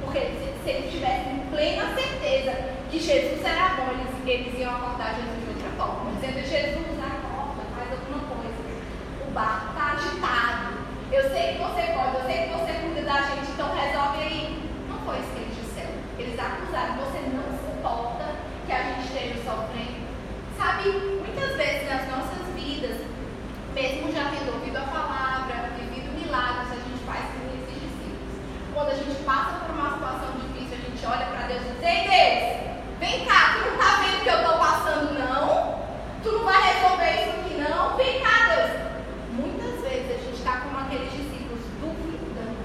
Porque 0.00 0.20
se 0.64 0.70
eles 0.70 0.92
tivessem 0.92 1.38
plena 1.50 1.94
certeza 1.94 2.52
que 2.90 2.98
Jesus 2.98 3.44
era 3.44 3.76
bom, 3.76 3.90
eles, 3.92 4.08
eles 4.24 4.58
iam 4.58 4.74
acordar 4.74 5.14
Jesus 5.16 5.44
de 5.44 5.48
outra 5.50 5.70
forma. 5.76 6.10
Dizendo, 6.12 6.40
Jesus, 6.40 6.96
acorda, 6.96 7.62
faz 7.76 7.92
alguma 7.92 8.24
coisa. 8.24 8.56
O 9.28 9.30
barco 9.32 9.68
está 9.68 9.92
agitado. 9.92 10.78
Eu 11.12 11.22
sei 11.30 11.54
que 11.54 11.58
você 11.58 11.82
pode, 11.92 12.16
eu 12.16 12.24
sei 12.24 12.36
que 12.44 12.52
você 12.52 12.72
cuida 12.72 13.02
da 13.02 13.20
gente, 13.22 13.50
então 13.52 13.74
resolve 13.74 14.22
aí. 14.22 14.70
Não 14.88 14.98
foi 15.04 15.18
isso 15.20 15.32
que 15.32 15.40
eles 15.40 15.56
disseram. 15.56 15.94
Eles 16.18 16.38
acusaram, 16.38 16.96
você 16.96 17.18
não 17.32 17.48
se 17.52 17.66
importa 17.76 18.24
que 18.66 18.72
a 18.72 18.82
gente 18.82 19.08
esteja 19.08 19.36
sofrendo. 19.44 20.08
Sabe, 20.56 20.88
muitas 20.90 21.56
vezes 21.56 21.88
nas 21.88 22.08
nossas 22.08 22.44
vidas, 22.56 23.00
mesmo 23.74 24.12
já 24.12 24.28
tendo 24.30 24.52
ouvido 24.52 24.76
a 24.76 24.82
palavra, 24.82 25.70
vivido 25.78 26.12
milagres, 26.12 26.72
a 26.72 26.80
gente 26.82 27.04
faz 27.06 27.24
como 27.32 27.56
esses 27.56 27.78
discípulos. 27.78 28.32
Quando 28.74 28.90
a 28.90 28.94
gente 28.94 29.22
passa 29.24 29.64
por 29.64 29.74
uma 29.74 29.94
situação 29.94 30.32
difícil, 30.40 30.76
a 30.76 30.90
gente 30.90 31.06
olha 31.06 31.26
para 31.26 31.46
Deus 31.46 31.62
e 31.62 31.72
diz, 31.72 31.82
ei 31.84 32.00
Deus, 32.04 32.68
vem 32.98 33.24
cá, 33.24 33.54
tu 33.54 33.58
não 33.64 33.72
está 33.78 34.02
vendo 34.02 34.18
o 34.18 34.22
que 34.24 34.28
eu 34.28 34.40
estou 34.42 34.58
passando, 34.58 35.18
não? 35.18 35.78
Tu 36.22 36.32
não 36.32 36.44
vai 36.44 36.60
resolver 36.74 37.12
isso 37.16 37.30
aqui, 37.38 37.54
não? 37.62 37.96
Vem 37.96 38.20
cá, 38.20 38.36
Deus. 38.50 38.72
Muitas 39.38 39.80
vezes 39.80 40.10
a 40.10 40.18
gente 40.18 40.34
está 40.34 40.52
como 40.58 40.78
aqueles 40.78 41.12
discípulos 41.12 41.62
duvidando 41.78 42.58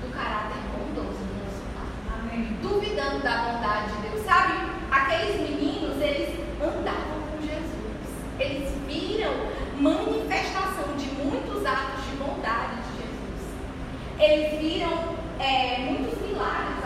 do 0.00 0.14
caráter 0.14 0.62
bondoso 0.70 1.18
do 1.18 1.34
nosso 1.42 1.66
Pai. 1.74 1.90
Amém. 2.22 2.56
Duvidando 2.62 3.18
da 3.18 3.36
bondade 3.42 3.90
de 3.90 4.08
Deus. 4.08 4.24
Sabe, 4.24 4.54
aqueles 4.90 5.40
meninos, 5.40 6.00
eles 6.00 6.38
andavam 6.62 7.18
com 7.26 7.42
Jesus. 7.42 8.06
Eles 8.38 8.70
viram 8.86 9.32
manifestação 9.78 10.96
de 10.96 11.06
muitos 11.22 11.66
atos 11.66 12.04
de 12.08 12.16
bondade 12.16 12.76
de 12.76 13.02
Jesus. 13.02 13.42
Eles 14.18 14.60
viram 14.60 15.16
é, 15.38 15.78
muitos 15.80 16.18
milagres 16.20 16.76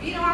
acontecendo. 0.00 0.02
Viram 0.02 0.29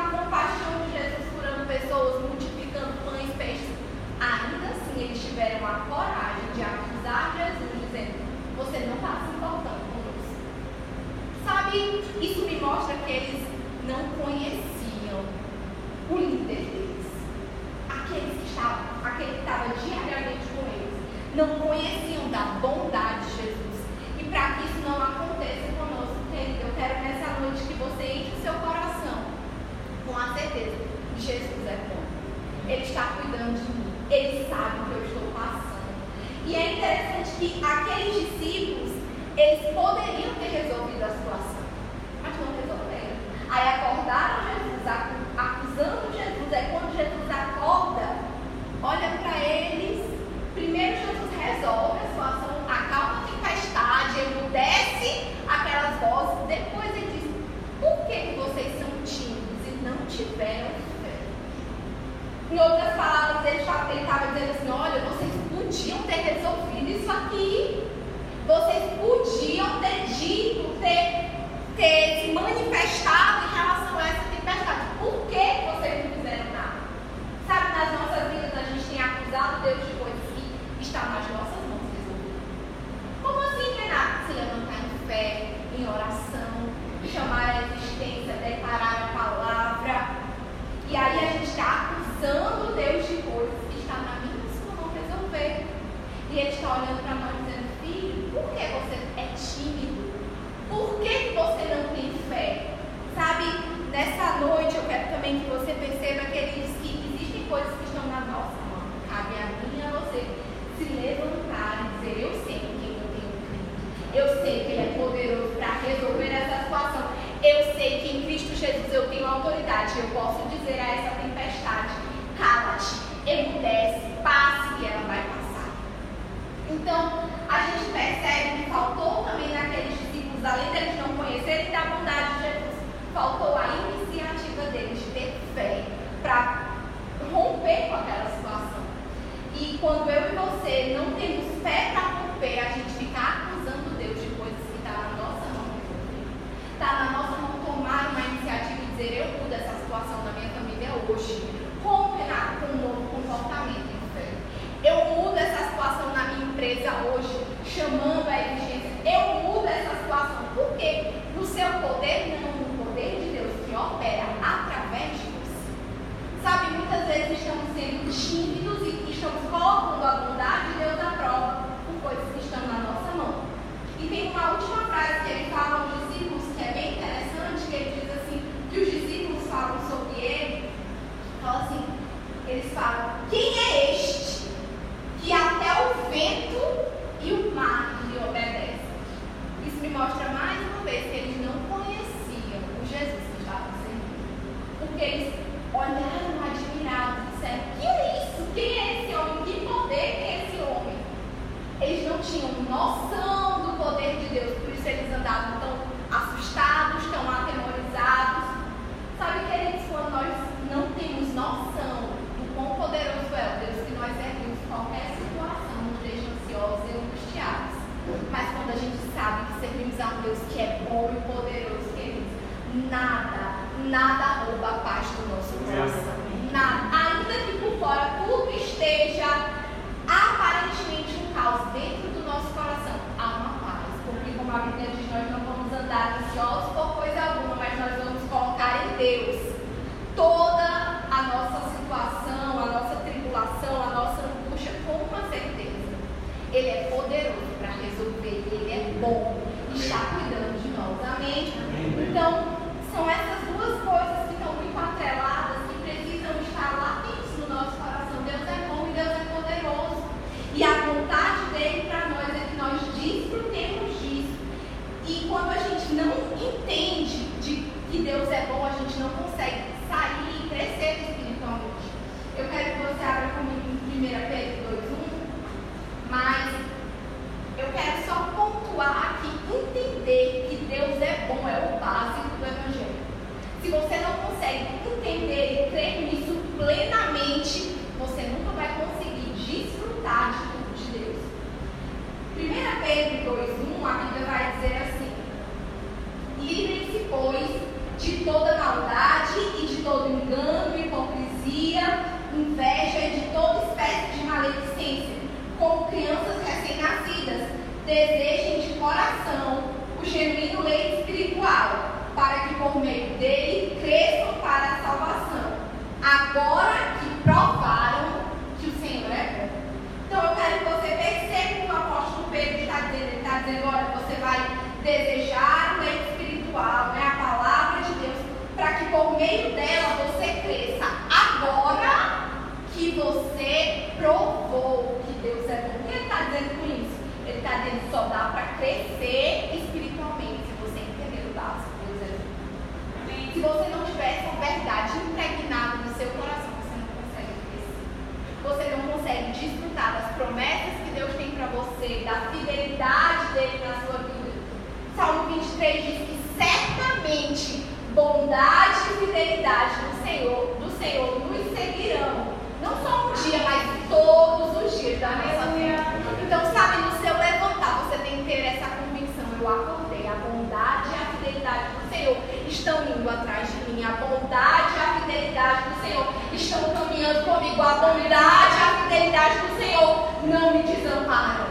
caminhando 377.07 377.25
comigo. 377.25 377.63
A 377.63 377.75
bondade 377.75 378.57
a 378.63 378.83
fidelidade 378.83 379.39
do 379.39 379.57
Senhor 379.57 380.09
não 380.25 380.53
me 380.53 380.63
desamparam. 380.63 381.47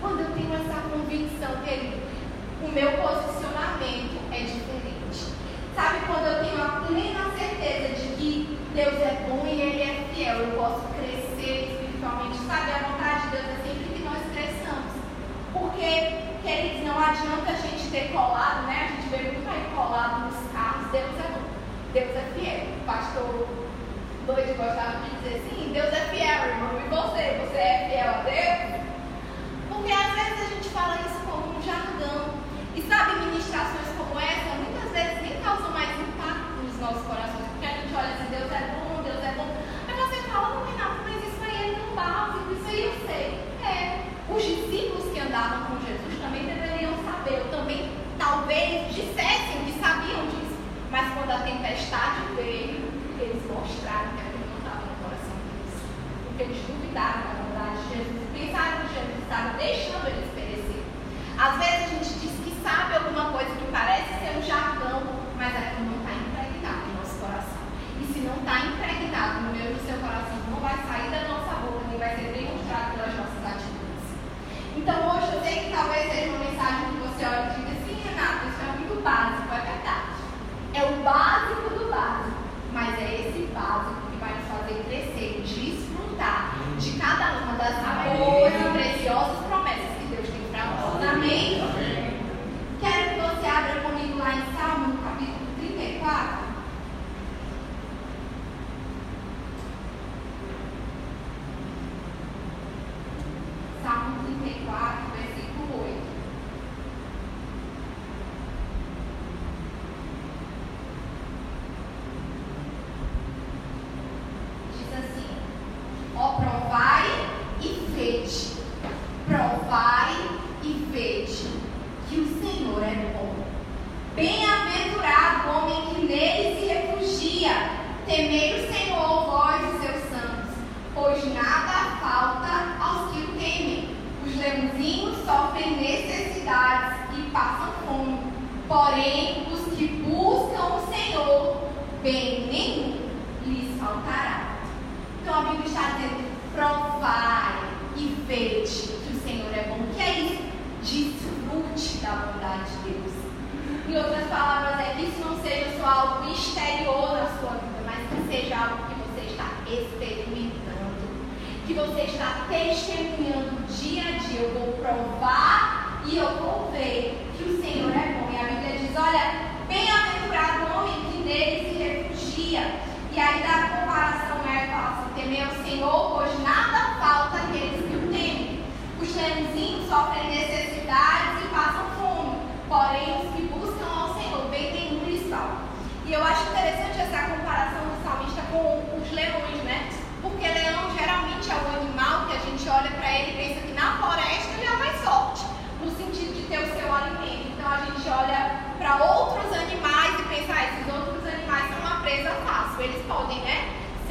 Quando 0.00 0.20
eu 0.20 0.30
tenho 0.32 0.54
essa 0.54 0.80
convicção, 0.90 1.62
querido, 1.64 2.02
o 2.62 2.68
meu 2.68 2.92
posicionamento 2.92 4.20
é 4.30 4.40
diferente. 4.40 5.32
Sabe, 5.74 6.00
quando 6.06 6.26
eu 6.26 6.44
tenho 6.44 6.62
a 6.62 6.84
plena 6.86 7.30
certeza 7.38 7.94
de 7.94 8.16
que 8.16 8.58
Deus 8.74 8.94
é 8.94 9.26
bom 9.28 9.46
e 9.46 9.60
Ele 9.60 9.82
é 9.82 10.04
fiel, 10.12 10.36
eu 10.36 10.56
posso 10.56 10.82
crescer 10.94 11.72
espiritualmente. 11.72 12.38
Sabe, 12.38 12.72
a 12.72 12.88
vontade 12.88 13.22
de 13.22 13.36
Deus 13.36 13.44
é 13.44 13.68
sempre 13.68 13.94
que 13.94 14.02
nós 14.02 14.22
cresçamos. 14.34 14.92
Porque, 15.52 16.42
queridos, 16.42 16.84
não 16.84 16.98
adianta 16.98 17.52
a 17.52 17.54
gente 17.54 17.90
ter 17.90 18.12
colado, 18.12 18.66
né? 18.66 18.88
A 18.90 19.00
gente 19.00 19.08
vê 19.08 19.30
muito 19.30 19.48
aí 19.48 19.64
colado 19.74 20.26
nos 20.26 20.52
carros. 20.52 20.90
Deus 20.90 21.14
é 21.18 21.30
bom. 21.32 21.42
Deus 21.94 22.16
é 22.16 22.32
fiel. 22.34 22.66
Pastor 22.84 23.61
doido 24.26 24.56
gostava 24.56 25.02
de 25.02 25.10
dizer 25.16 25.42
sim, 25.48 25.72
Deus 25.72 25.92
é 25.92 26.06
fiel, 26.10 26.46
irmão. 26.46 26.78
E 26.78 26.88
você? 26.88 27.24
Você 27.42 27.58
é 27.58 27.88
fiel 27.90 28.08
a 28.08 28.22
Deus? 28.22 28.82
Porque 29.68 29.92
às 29.92 30.14
vezes 30.14 30.40
a 30.40 30.54
gente 30.54 30.68
fala 30.68 30.94
isso 31.00 31.20
como 31.26 31.58
um 31.58 31.62
jargão. 31.62 32.38
E 32.74 32.82
sabe, 32.82 33.26
ministrações 33.26 33.88
como 33.98 34.18
essa 34.20 34.54
muitas 34.62 34.90
vezes 34.92 35.22
nem 35.22 35.42
causam 35.42 35.70
mais 35.72 35.90
impacto 35.98 36.62
nos 36.62 36.78
nossos 36.78 37.02
corações. 37.02 37.46
Porque 37.50 37.66
a 37.66 37.74
gente 37.82 37.94
olha 37.94 38.14
assim, 38.14 38.30
Deus 38.30 38.52
é 38.52 38.62
bom, 38.78 39.02
Deus 39.02 39.22
é 39.24 39.32
bom. 39.34 39.48
Aí 39.88 39.94
você 39.98 40.16
fala, 40.30 40.54
não, 40.54 40.66
Renato, 40.70 41.02
mas 41.02 41.18
isso 41.26 41.42
aí 41.42 41.72
é 41.72 41.74
tão 41.74 41.90
básico, 41.96 42.52
isso 42.54 42.68
aí 42.68 42.84
eu 42.84 42.94
sei. 43.06 43.26
É. 43.66 44.06
Os 44.30 44.42
discípulos 44.42 45.12
que 45.12 45.18
andavam 45.18 45.66
com 45.66 45.84
Jesus 45.84 46.22
também 46.22 46.46
deveriam 46.46 46.94
saber, 47.04 47.42
também 47.50 47.90
talvez 48.18 48.94
dissessem 48.94 49.66
que 49.66 49.74
sabiam 49.82 50.26
disso. 50.30 50.56
Mas 50.90 51.12
quando 51.12 51.30
a 51.32 51.42
tempestade 51.42 52.22
veio, 52.36 52.91
mostraram 53.52 54.16
que 54.16 54.22
aquilo 54.24 54.48
não 54.48 54.58
estava 54.58 54.82
no 54.88 54.96
coração 55.02 55.36
deles. 55.44 55.76
Porque 56.24 56.42
eles 56.42 56.60
duvidaram 56.64 57.20
da 57.22 57.34
bondade 57.40 57.76
de 57.76 57.88
Jesus. 57.92 58.22
Pensaram 58.32 58.74
que 58.80 58.94
Jesus 58.96 59.18
estava 59.22 59.48
deixando 59.60 60.06
eles 60.08 60.28
perecer. 60.32 60.82
Às 61.36 61.54
vezes 61.58 61.82
a 61.82 61.90
gente 61.92 62.12
diz 62.22 62.34
que 62.44 62.52
sabe 62.62 62.94
alguma 62.96 63.32
coisa 63.32 63.50
que 63.50 63.66
parece 63.72 64.10
ser 64.20 64.30
um 64.38 64.42
jargão, 64.42 65.02
mas 65.36 65.52
aquilo 65.56 65.90
não 65.90 65.98
está 66.00 66.12
impregnado 66.14 66.82
no 66.86 66.94
nosso 67.02 67.16
coração. 67.18 67.62
E 68.00 68.04
se 68.06 68.18
não 68.20 68.36
está 68.40 68.56
impregnado 68.62 69.34
no 69.42 69.50
meu 69.52 69.66
e 69.70 69.74
no 69.74 69.82
seu 69.82 69.98
coração, 69.98 70.38
não 70.48 70.60
vai 70.60 70.76
sair 70.86 71.10
da 71.10 71.28
nossa 71.28 71.52
boca, 71.66 71.82
nem 71.88 71.98
vai 71.98 72.14
ser 72.14 72.30
demonstrado 72.30 72.94
pelas 72.94 73.14
nossas 73.18 73.42
atitudes. 73.42 74.06
Então 74.76 74.96
hoje 75.10 75.28
eu 75.34 75.40
sei 75.42 75.54
que 75.66 75.70
talvez 75.74 76.12
seja 76.12 76.30
uma 76.30 76.44
mensagem 76.46 76.84
que 76.94 77.00
você 77.02 77.22
olha 77.26 77.50
e 77.50 77.54
diga 77.58 77.72
assim, 77.74 77.94
Renato, 78.06 78.46
isso 78.46 78.60
é 78.62 78.68
muito 78.78 78.94
básico, 79.02 79.50
é 79.50 79.60
verdade. 79.66 80.12
É 80.74 80.82
o 80.84 81.02
básico 81.02 81.68
do 81.74 81.90
básico, 81.90 82.38
mas 82.72 82.98
é 82.98 83.08
esse 83.20 83.41
básico 83.52 84.10
que 84.10 84.16
vai 84.18 84.34
nos 84.34 84.48
fazer 84.48 84.84
crescer, 84.84 85.42
desfrutar 85.42 86.54
de 86.78 86.92
cada 86.98 87.44
uma 87.44 87.52
das 87.54 87.74
boas 87.76 88.31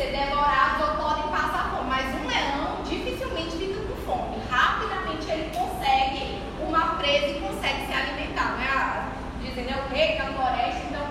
Ser 0.02 0.18
devorados 0.18 0.82
ou 0.82 0.96
podem 0.96 1.30
passar 1.30 1.70
fome. 1.70 1.88
Mas 1.88 2.08
um 2.16 2.26
leão 2.26 2.82
dificilmente 2.84 3.52
fica 3.52 3.80
com 3.82 3.96
fome. 4.02 4.42
Rapidamente 4.50 5.30
ele 5.30 5.56
consegue 5.56 6.42
uma 6.60 6.96
presa 6.96 7.28
e 7.28 7.40
consegue 7.40 7.86
se 7.86 7.94
alimentar, 7.94 8.58
né? 8.58 8.68
Ah, 8.68 9.10
Dizem, 9.40 9.66
né? 9.66 9.80
O 9.86 9.94
rei 9.94 10.18
da 10.18 10.26
floresta. 10.26 10.82
Então, 10.90 11.06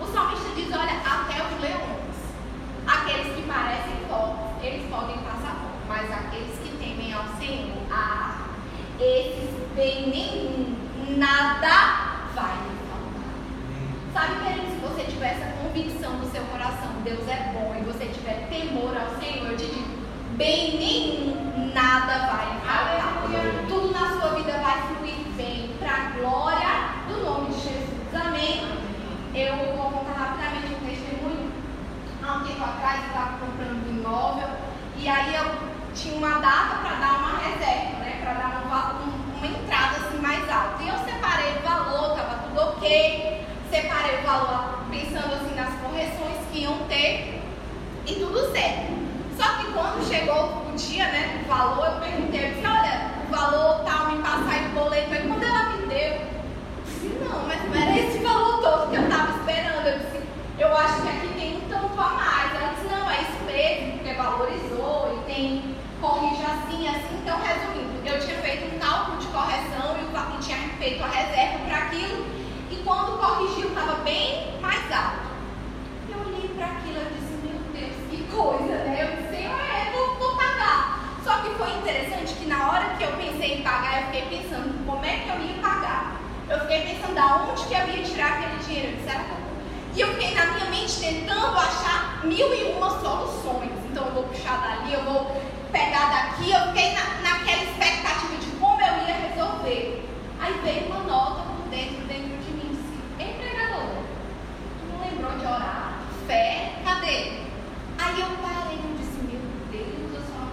o 0.00 0.06
salmista 0.10 0.48
diz, 0.54 0.72
olha, 0.72 0.92
até 1.04 1.44
os 1.44 1.60
leões, 1.60 2.16
aqueles 2.86 3.36
que 3.36 3.42
parecem 3.42 3.96
fortes, 4.08 4.64
eles 4.64 4.90
podem 4.90 5.18
passar 5.18 5.54
fome. 5.60 5.84
Mas 5.86 6.10
aqueles 6.10 6.58
que 6.58 6.74
temem 6.78 7.12
ao 7.12 7.24
Senhor, 7.36 7.76
ah, 7.92 8.46
esses 8.98 9.50
bem 9.74 10.08
nenhum, 10.08 10.74
nada 11.18 12.24
vai 12.34 12.56
lhe 12.64 12.78
faltar. 12.88 13.34
Sabe, 14.14 14.42
querido, 14.42 14.70
se 14.72 14.78
você 14.78 15.04
tiver 15.04 15.32
essa 15.32 15.52
convicção 15.62 16.12
no 16.16 16.30
seu 16.30 16.42
coração, 16.44 16.96
Deus 17.04 17.28
é 17.28 17.52
bom, 17.52 17.75
tiver 18.26 18.48
temor 18.48 18.96
ao 18.96 19.20
Senhor, 19.20 19.52
eu 19.52 19.56
te 19.56 19.66
digo, 19.66 19.98
bem 20.32 20.78
nenhum, 20.78 21.72
nada 21.72 22.26
vai 22.26 22.46
faltar. 22.66 23.66
Tudo 23.68 23.92
na 23.92 24.20
sua 24.20 24.34
vida 24.34 24.52
vai 24.58 24.82
fluir 24.82 25.14
bem, 25.36 25.70
para 25.78 25.92
a 25.92 26.10
glória 26.18 26.68
do 27.08 27.24
nome 27.24 27.54
de 27.54 27.60
Jesus. 27.60 28.14
Amém? 28.14 28.66
Eu 29.34 29.56
vou 29.76 29.90
contar 29.90 30.12
rapidamente 30.12 30.74
um 30.74 30.86
testemunho. 30.86 31.52
Há 32.26 32.34
um 32.34 32.44
tempo 32.44 32.64
atrás 32.64 33.00
eu 33.02 33.06
estava 33.06 33.38
comprando 33.38 33.86
um 33.86 33.98
imóvel 33.98 34.48
e 34.96 35.08
aí 35.08 35.34
eu 35.34 35.44
tinha 35.94 36.16
uma 36.16 36.40
data 36.40 36.76
para 36.82 36.94
dar 36.96 37.18
uma 37.18 37.38
reserva, 37.38 37.98
né? 38.00 38.20
Para 38.22 38.32
dar 38.32 38.62
uma, 38.66 38.92
uma 39.36 39.46
entrada 39.46 39.98
assim 39.98 40.18
mais 40.18 40.50
alta. 40.50 40.82
E 40.82 40.88
eu 40.88 40.98
separei 40.98 41.58
o 41.58 41.62
valor, 41.62 42.16
estava 42.16 42.42
tudo 42.42 42.60
ok. 42.60 43.46
Separei 43.70 44.18
o 44.18 44.22
valor 44.22 44.78
pensando 44.90 45.34
assim 45.34 45.54
nas 45.54 45.74
correções 45.80 46.38
que 46.50 46.60
iam 46.60 46.78
ter 46.88 47.35
e 48.06 48.14
tudo 48.14 48.52
certo. 48.52 48.92
Só 49.36 49.44
que 49.58 49.72
quando 49.72 50.08
chegou 50.08 50.62
o 50.72 50.76
dia, 50.76 51.04
né, 51.04 51.42
o 51.44 51.48
valor, 51.48 51.86
eu 51.86 52.00
perguntei, 52.00 52.46
eu 52.46 52.54
disse, 52.54 52.66
olha, 52.66 53.10
o 53.26 53.34
valor 53.34 53.84
tal, 53.84 54.12
me 54.12 54.22
passar 54.22 54.50
aí 54.50 54.66
o 54.66 54.70
boleto. 54.70 55.12
Aí 55.12 55.28
quando 55.28 55.42
ela 55.42 55.70
me 55.70 55.86
deu, 55.86 55.98
eu 55.98 56.20
disse, 56.86 57.18
não, 57.22 57.46
mas 57.46 57.62
não 57.64 57.74
era 57.74 57.98
esse 57.98 58.18
valor 58.18 58.62
todo 58.62 58.90
que 58.90 58.96
eu 58.96 59.05
que 87.66 87.74
eu 87.74 87.96
ia 87.96 88.02
tirar 88.02 88.32
aquele 88.32 88.62
dinheiro. 88.64 88.98
Eu... 88.98 89.46
E 89.96 90.00
eu 90.02 90.08
fiquei 90.08 90.34
na 90.34 90.44
minha 90.44 90.66
mente 90.66 91.00
tentando 91.00 91.56
achar 91.56 92.20
mil 92.22 92.54
e 92.54 92.64
uma 92.72 92.90
soluções. 93.00 93.72
Então 93.90 94.08
eu 94.08 94.12
vou 94.12 94.24
puxar 94.24 94.58
dali, 94.60 94.92
eu 94.92 95.02
vou 95.04 95.40
pegar 95.72 96.10
daqui. 96.10 96.52
Eu 96.52 96.60
fiquei 96.68 96.92
na, 96.92 97.22
naquela 97.22 97.62
expectativa 97.62 98.36
de 98.36 98.46
como 98.60 98.78
eu 98.78 99.08
ia 99.08 99.14
resolver. 99.14 100.06
Aí 100.38 100.52
veio 100.62 100.86
uma 100.88 101.00
nota 101.04 101.42
por 101.44 101.66
dentro, 101.70 102.04
dentro 102.06 102.36
de 102.44 102.50
mim, 102.52 102.76
disse, 102.76 102.92
empregadora, 103.18 104.02
tu 104.78 104.92
não 104.92 105.00
lembrou 105.00 105.38
de 105.38 105.46
orar? 105.46 106.02
Fé, 106.26 106.74
cadê? 106.84 107.46
Aí 107.98 108.20
eu 108.20 108.28
parei 108.42 108.76
e 108.76 108.96
disse, 108.98 109.16
meu 109.24 109.40
Deus, 109.72 110.12
eu 110.12 110.20
sou, 110.20 110.44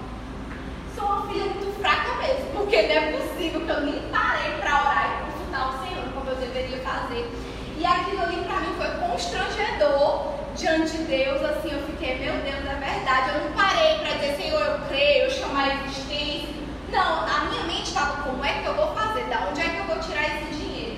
sou 0.95 1.17
uma 1.17 1.28
filha 1.28 1.45
muito 1.47 1.78
fraca 1.82 2.15
mesmo, 2.21 2.45
porque 2.56 2.82
não 2.82 2.95
é 2.95 3.12
possível 3.12 3.60
que 3.60 3.69
eu 3.69 3.82
nem 3.82 4.02
parei 4.10 4.54
para 4.54 4.80
orar 4.80 5.06
e 5.12 5.32
consultar 5.32 5.67
o 5.67 5.86
Senhor 5.86 6.06
como 6.13 6.30
eu 6.30 6.36
deveria 6.38 6.78
fazer. 6.80 7.30
E 7.78 7.86
aquilo 7.86 8.21
ali 8.21 8.38
para 8.45 8.62
mim 8.62 8.73
foi 8.78 8.88
constrangedor 9.24 10.34
diante 10.56 10.98
de 10.98 11.04
Deus, 11.06 11.42
assim, 11.44 11.72
eu 11.72 11.82
fiquei, 11.88 12.20
meu 12.20 12.34
Deus, 12.44 12.66
é 12.66 12.76
verdade, 12.76 13.30
eu 13.30 13.46
não 13.46 13.52
parei 13.54 13.98
para 14.00 14.12
dizer, 14.16 14.36
Senhor, 14.36 14.62
eu 14.62 14.80
creio, 14.88 15.24
eu 15.24 15.32
chamo 15.32 15.58
a 15.58 15.74
existência. 15.76 16.50
Não, 16.92 17.26
a 17.26 17.46
minha 17.50 17.64
mente 17.64 17.86
estava, 17.86 18.22
como 18.24 18.44
é 18.44 18.62
que 18.62 18.66
eu 18.66 18.76
vou 18.76 18.94
fazer? 18.94 19.24
Da 19.26 19.48
onde 19.50 19.62
é 19.62 19.70
que 19.70 19.78
eu 19.78 19.86
vou 19.86 20.00
tirar 20.00 20.24
esse 20.24 20.54
dinheiro? 20.54 20.98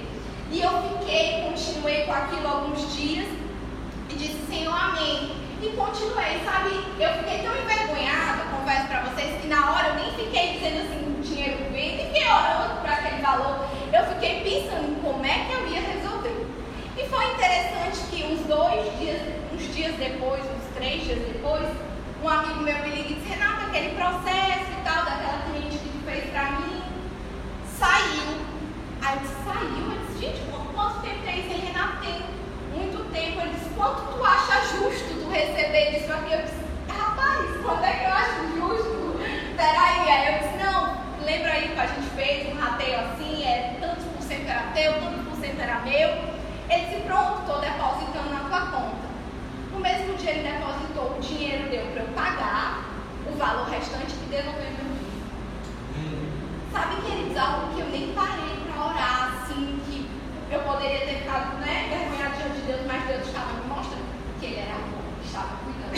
E 0.52 0.62
eu 0.62 0.72
fiquei, 1.00 1.44
continuei 1.44 2.04
com 2.04 2.14
aquilo 2.14 2.48
alguns 2.48 2.96
dias 2.96 3.28
e 4.10 4.14
disse, 4.16 4.40
Senhor, 4.50 4.74
amém. 4.74 5.32
E 5.62 5.70
continuei, 5.70 6.42
sabe? 6.44 6.76
Eu 7.00 7.14
fiquei 7.20 7.40
tão 7.44 7.56
envergonhada, 7.56 8.44
confesso 8.58 8.88
para 8.88 9.04
vocês, 9.04 9.42
que 9.42 9.48
na 9.48 9.72
hora 9.72 9.90
eu 9.90 9.96
nem 9.96 10.12
fiquei 10.12 10.54
dizendo 10.54 10.82
assim, 10.82 11.22
dinheiro 11.22 11.58
vem, 11.72 11.96
nem 11.96 12.08
fiquei 12.08 12.28
orando 12.28 12.82
por 12.82 12.90
aquele 12.90 13.22
valor. 13.22 13.66
Eu 13.94 14.04
fiquei 14.16 14.42
pensando 14.44 14.92
em 14.92 14.96
como 14.96 15.26
é 15.26 15.46
que 15.46 15.54
eu 15.54 15.68
ia 15.68 15.80
resolver. 15.80 16.05
Foi 17.10 17.26
interessante 17.34 18.00
que 18.10 18.24
uns 18.24 18.42
dois 18.48 18.98
dias, 19.00 19.22
uns 19.54 19.74
dias 19.74 19.96
depois, 19.96 20.42
uns 20.42 20.76
três 20.76 21.04
dias 21.04 21.20
depois, 21.20 21.66
um 22.24 22.30
amigo 22.30 22.62
meu 22.62 22.78
me 22.80 22.90
liga 22.90 23.10
e 23.10 23.14
disse, 23.14 23.30
Renata, 23.30 23.68
aquele 23.68 23.96
processo 23.96 24.66
e 24.72 24.84
tal, 24.84 25.06
daquela 25.06 25.44
cliente 25.50 25.78
que 25.78 25.90
tu 25.90 26.06
fez 26.06 26.30
pra 26.32 26.52
mim, 26.52 26.82
saiu. 27.78 28.46
Aí 29.02 29.16
eu 29.16 29.20
disse, 29.22 29.36
saiu? 29.46 29.92
Eu 29.92 30.00
disse, 30.08 30.20
gente, 30.20 30.42
quanto 30.74 31.02
tempo 31.02 31.22
tem 31.24 31.40
isso? 31.40 31.50
Ele, 31.52 31.68
Renato, 31.68 31.98
tem 32.02 32.22
muito 32.74 33.12
tempo. 33.12 33.42
Ele 33.42 33.54
disse, 33.54 33.70
quanto 33.76 34.02
tu 34.14 34.26
acha 34.26 34.62
justo 34.76 35.14
tu 35.22 35.30
receber 35.30 35.98
isso 35.98 36.12
aqui? 36.12 36.34
Eu 36.34 36.42
disse, 36.42 36.66
rapaz, 36.90 37.46
quando 37.62 37.84
é 37.84 37.94
que 37.94 38.06
eu 38.06 38.14
acho 38.14 38.40
justo? 38.58 38.96
Peraí, 39.56 40.10
aí 40.10 40.34
eu 40.34 40.40
disse, 40.40 40.58
não, 40.64 40.98
lembra 41.24 41.52
aí 41.52 41.70
que 41.70 41.80
a 41.80 41.86
gente 41.86 42.10
fez 42.16 42.52
um 42.52 42.60
rateio 42.60 43.00
assim, 43.00 43.46
é 43.46 43.78
tantos 43.80 44.04
por 44.06 44.22
cento 44.24 44.50
era 44.50 44.64
teu, 44.74 44.94
tantos 44.94 45.28
por 45.28 45.38
cento 45.40 45.60
era 45.62 45.80
meu. 45.82 46.36
Ele 46.68 46.86
disse, 46.88 47.02
pronto, 47.06 47.42
estou 47.42 47.62
depositando 47.62 48.30
na 48.34 48.40
tua 48.50 48.62
conta. 48.72 49.06
No 49.72 49.80
mesmo 49.80 50.16
dia 50.18 50.32
ele 50.32 50.50
depositou, 50.50 51.16
o 51.18 51.22
dinheiro 51.22 51.70
deu 51.70 51.86
para 51.94 52.02
eu 52.02 52.08
pagar 52.16 52.86
o 53.28 53.38
valor 53.38 53.70
restante 53.70 54.16
e 54.16 54.30
devolver 54.30 54.72
meu 54.72 54.90
dinheiro. 54.98 56.26
Sabe, 56.72 56.96
queridos, 57.02 57.38
algo 57.38 57.74
que 57.76 57.82
eu 57.82 57.88
nem 57.88 58.14
parei 58.14 58.56
para 58.66 58.86
orar, 58.86 59.44
assim, 59.44 59.80
que 59.86 60.10
eu 60.52 60.60
poderia 60.62 61.00
ter 61.02 61.20
ficado 61.20 61.58
né, 61.58 61.88
vergonhado 61.90 62.36
diante 62.36 62.62
de 62.62 62.68
Deus, 62.68 62.82
mas 62.88 63.04
Deus 63.06 63.28
estava 63.28 63.54
me 63.54 63.68
mostrando 63.68 64.06
que 64.40 64.46
Ele 64.46 64.60
era 64.60 64.76
bom, 64.76 65.04
que 65.22 65.28
estava 65.28 65.58
cuidando. 65.64 65.94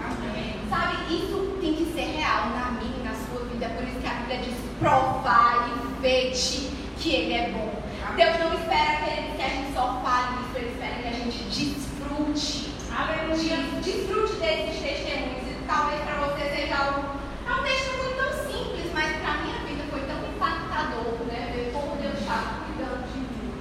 Amém. 0.00 0.60
Sabe, 0.70 1.14
isso 1.14 1.58
tem 1.60 1.74
que 1.74 1.92
ser 1.92 2.16
real 2.16 2.48
na 2.50 2.70
minha 2.80 2.96
e 2.96 3.02
na 3.02 3.14
sua 3.26 3.44
vida. 3.46 3.66
É 3.66 3.68
por 3.68 3.84
isso 3.86 3.98
que 4.00 4.06
a 4.06 4.14
Bíblia 4.14 4.38
diz: 4.38 4.56
provai 4.78 5.68
e 5.68 6.00
vede 6.00 6.70
que 6.96 7.14
Ele 7.14 7.34
é 7.34 7.50
bom. 7.50 7.82
Deus 8.16 8.38
não 8.38 8.54
espera 8.54 8.96
que 9.36 9.42
a 9.42 9.48
gente 9.48 9.72
só 9.74 10.00
fale 10.02 10.40
isso, 10.42 10.56
Ele 10.56 10.70
espera 10.70 10.94
que 11.02 11.08
a 11.08 11.12
gente 11.12 11.38
desfrute. 11.44 12.74
Aleluia. 12.90 13.56
Desfrute 13.80 14.34
desses 14.40 14.82
testemunhos. 14.82 15.46
E 15.46 15.54
talvez 15.68 16.00
para 16.02 16.14
você 16.26 16.42
seja 16.50 16.76
algo. 16.76 17.04
É 17.46 17.52
um 17.52 17.62
testemunho 17.62 18.16
tão 18.16 18.32
simples, 18.50 18.90
mas 18.92 19.16
para 19.22 19.30
a 19.30 19.36
minha 19.38 19.58
vida 19.62 19.84
foi 19.90 20.00
tão 20.00 20.18
impactador, 20.18 21.14
né? 21.28 21.52
Ver 21.54 21.70
como 21.72 21.96
Deus 21.96 22.18
estava 22.18 22.64
cuidando 22.66 23.06
de 23.12 23.18
mim. 23.20 23.52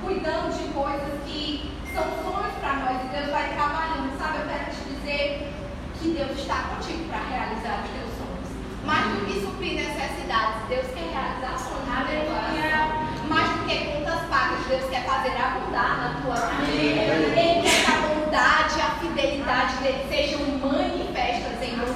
Cuidando 0.00 0.52
de 0.54 0.64
coisas 0.72 1.14
que 1.26 1.72
são 1.92 2.04
sonhos 2.22 2.54
para 2.60 2.74
nós 2.74 3.02
e 3.02 3.08
Deus 3.08 3.30
vai 3.30 3.48
trabalhando. 3.54 4.16
Sabe, 4.18 4.38
eu 4.38 4.46
quero 4.46 4.70
te 4.70 4.84
dizer 4.94 5.52
que 5.98 6.08
Deus 6.10 6.38
está 6.38 6.56
contigo 6.70 7.08
para 7.08 7.18
realizar 7.18 7.82
os 7.82 7.90
teus 7.90 8.12
sonhos. 8.14 8.48
Mais 8.84 9.06
do 9.10 9.26
que 9.26 9.40
suprir 9.40 9.74
necessidades, 9.74 10.68
Deus 10.68 10.86
quer 10.94 11.08
realizar 11.10 11.58
sonhos 11.58 11.88
no 11.88 12.04
teu 12.06 12.20
coração. 12.30 13.02
Mais 13.24 13.48
do 13.48 13.64
que 13.64 13.76
contas 13.78 14.20
pagas, 14.28 14.66
Deus 14.68 14.84
quer 14.90 15.02
fazer 15.06 15.34
abundar 15.40 15.96
na 15.96 16.20
tua 16.20 16.36
vida. 16.60 17.00
Ele 17.00 17.62
quer 17.62 17.62
que 17.62 17.90
a 17.90 17.96
bondade 18.06 18.76
e 18.76 18.82
a 18.82 18.90
fidelidade 19.00 19.76
dele 19.78 20.04
sejam 20.10 20.40
manifestas 20.58 21.62
em 21.62 21.74
você. 21.76 21.94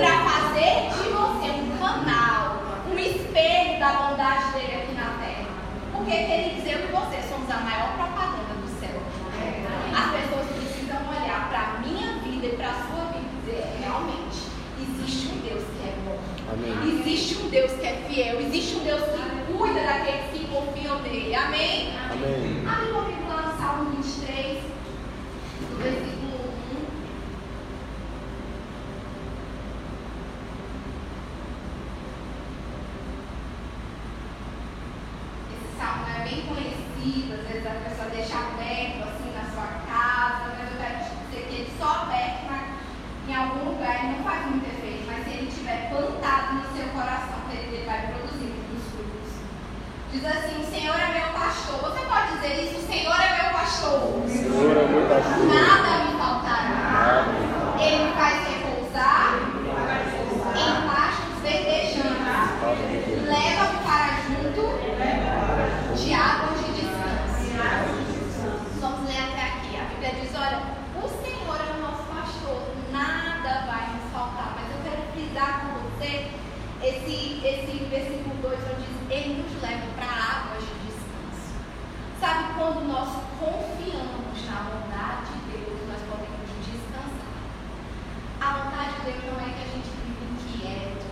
Para 0.00 0.14
fazer 0.24 0.88
de 0.88 1.08
você 1.10 1.50
um 1.50 1.76
canal, 1.78 2.62
um 2.90 2.98
espelho 2.98 3.78
da 3.78 3.92
bondade 3.92 4.52
dele 4.52 4.74
aqui 4.82 4.94
na 4.94 5.08
terra. 5.20 5.44
Porque, 6.46 6.60
queridos, 6.62 6.72
eu 6.72 6.88
e 6.88 6.92
você 6.92 7.28
somos 7.28 7.50
a 7.50 7.56
maior 7.58 7.94
propaganda 7.96 8.54
do 8.62 8.68
céu. 8.78 9.02
As 9.92 10.10
pessoas 10.12 10.46
precisam 10.54 10.98
olhar 11.08 11.48
para 11.48 11.60
a 11.60 11.78
minha 11.80 12.18
vida 12.20 12.46
e 12.46 12.56
para 12.56 12.68
a 12.70 12.74
sua 12.74 13.04
vida 13.12 13.26
e 13.26 13.40
dizer: 13.40 13.78
realmente, 13.82 14.38
existe 14.80 15.26
um 15.32 15.38
Deus 15.40 15.64
que 15.64 15.88
é 15.88 15.94
bom. 16.04 16.18
Amém. 16.52 17.00
Existe 17.00 17.34
um 17.42 17.48
Deus 17.48 17.72
que 17.72 17.86
é 17.86 18.04
fiel. 18.08 18.40
Existe 18.40 18.76
um 18.76 18.84
Deus 18.84 19.02
que 19.02 19.52
cuida 19.52 19.80
daqueles 19.80 20.30
que 20.32 20.46
confiam 20.46 21.00
nele. 21.02 21.34
Amém? 21.34 21.92
Amém. 22.10 22.64
Abre 22.68 22.92
comigo 22.92 23.28
lá 23.28 23.42
no 23.42 23.58
Salmo 23.58 23.90
23, 23.96 24.62
do 25.68 25.76
versículo 25.82 26.36
1. 26.72 26.86
Esse 35.52 35.78
salmo 35.78 36.04
é 36.08 36.24
bem 36.24 36.42
conhecido, 36.46 37.34
às 37.34 37.46
vezes 37.48 37.66
a 37.66 37.88
pessoa 37.88 38.08
deixa 38.10 38.36
aberto 38.38 39.02
assim 39.08 39.30
na 39.34 39.44
sua 39.52 39.68
casa, 39.86 40.54
mas 40.58 40.70
eu 40.70 40.78
quero 40.78 40.98
te 41.04 41.10
dizer 41.26 41.42
que 41.48 41.54
ele 41.54 41.72
só 41.78 41.88
aberto 42.02 42.44
na- 42.50 42.76
em 43.28 43.34
algum 43.34 43.70
lugar 43.70 44.04
ele 44.04 44.16
não 44.16 44.24
faz 44.24 44.46
muito 44.46 44.66
efeito, 44.66 45.04
mas 45.06 45.24
se 45.24 45.30
ele 45.30 45.48
estiver 45.48 45.88
plantado 45.90 46.54
no 46.54 46.76
seu 46.76 46.86
coração, 46.88 47.38
ele 47.50 47.84
vai 47.86 48.06
produzir 48.08 48.52
muitos 48.54 48.84
frutos. 48.92 49.32
Diz 50.12 50.24
assim: 50.24 50.60
O 50.62 50.66
Senhor 50.70 50.96
é 50.98 51.08
meu 51.18 51.28
pastor. 51.32 51.78
Você 51.90 52.00
pode 52.06 52.32
dizer 52.36 52.64
isso? 52.64 52.76
O 52.78 52.86
Senhor 52.86 53.14
é 53.20 53.42
meu 53.42 53.50
pastor. 53.52 54.22
Senhor 54.28 54.76
é 54.76 54.86
meu 54.86 55.06
pastor. 55.08 55.46
Nada 55.46 56.04
me 56.04 56.18
faltará. 56.18 56.68
Nada 56.70 57.22
me 57.32 57.82
Ele 57.82 58.04
me 58.06 58.12
faz 58.14 58.36
repousar 58.48 59.34
em 60.56 60.88
pastos 60.88 61.34
verdejantes. 61.42 62.06
Leva-me 63.26 63.78
para 63.84 64.08
junto 64.26 64.64
de 65.96 66.14
águas 66.14 66.58
de 66.64 66.70
descanso. 66.80 67.36
Vamos 68.80 69.08
ler 69.08 69.18
até 69.18 69.42
aqui. 69.42 69.76
A 69.76 69.84
Bíblia 69.90 70.12
diz: 70.22 70.30
Olha, 70.34 70.60
o 71.02 71.08
Senhor 71.08 71.58
é 71.60 71.76
o 71.76 71.80
nosso 71.82 72.04
pastor, 72.04 72.62
nada 72.92 73.66
vai 73.66 73.84
nos 73.94 74.10
faltar. 74.12 74.54
Mas 74.56 74.70
eu 74.70 74.80
quero 74.84 75.02
frisar 75.12 75.60
com 75.60 75.90
você 75.90 76.30
esse, 76.82 77.40
esse 77.44 77.84
versículo 77.90 78.34
2, 78.40 78.58
onde 78.72 78.86
diz: 78.86 78.96
Ele 79.10 79.42
nos 79.42 79.60
leva 79.62 79.86
para 79.96 80.06
águas 80.06 80.62
de 80.64 80.74
descanso. 80.86 81.52
Sabe 82.20 82.54
quando 82.56 82.86
nós 82.88 83.08
confiamos 83.38 84.38
na 84.48 84.58
bondade 84.64 85.26
de 85.32 85.38
Deus, 85.52 85.78
nós 85.88 86.00
podemos 86.08 86.48
descansar. 86.64 87.34
A 88.40 88.48
vontade 88.62 88.92
de 88.96 89.10
Deus 89.12 89.24
não 89.26 89.40
é 89.40 89.48
que 89.52 89.62
a 89.64 89.70
gente 89.74 89.90
vive 90.04 90.24
inquieto, 90.32 91.06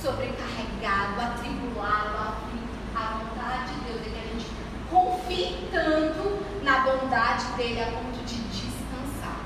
sobrecarregado, 0.00 1.20
atribulado, 1.20 2.16
aflito. 2.16 2.70
A 2.94 3.18
vontade 3.18 3.74
de 3.74 3.80
Deus 3.80 4.00
é 4.00 4.10
que 4.10 4.18
a 4.18 4.28
gente 4.32 4.46
confie 4.90 5.68
tanto 5.72 6.42
na 6.62 6.80
bondade 6.80 7.44
dele 7.56 7.80
a 7.82 7.86
ponto 7.86 8.18
de 8.26 8.36
descansar. 8.36 9.36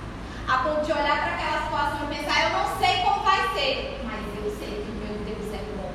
A 0.49 0.54
ponto 0.65 0.85
de 0.87 0.93
olhar 0.93 1.19
para 1.23 1.35
aquela 1.35 1.63
situação 1.65 1.99
e 2.11 2.15
pensar, 2.17 2.43
eu 2.45 2.51
não 2.59 2.79
sei 2.79 3.03
como 3.03 3.21
vai 3.23 3.49
ser, 3.55 4.01
mas 4.05 4.21
eu 4.43 4.51
sei 4.59 4.85
que 4.85 4.93
meu 5.05 5.17
Deus 5.25 5.53
é 5.55 5.63
bom. 5.77 5.93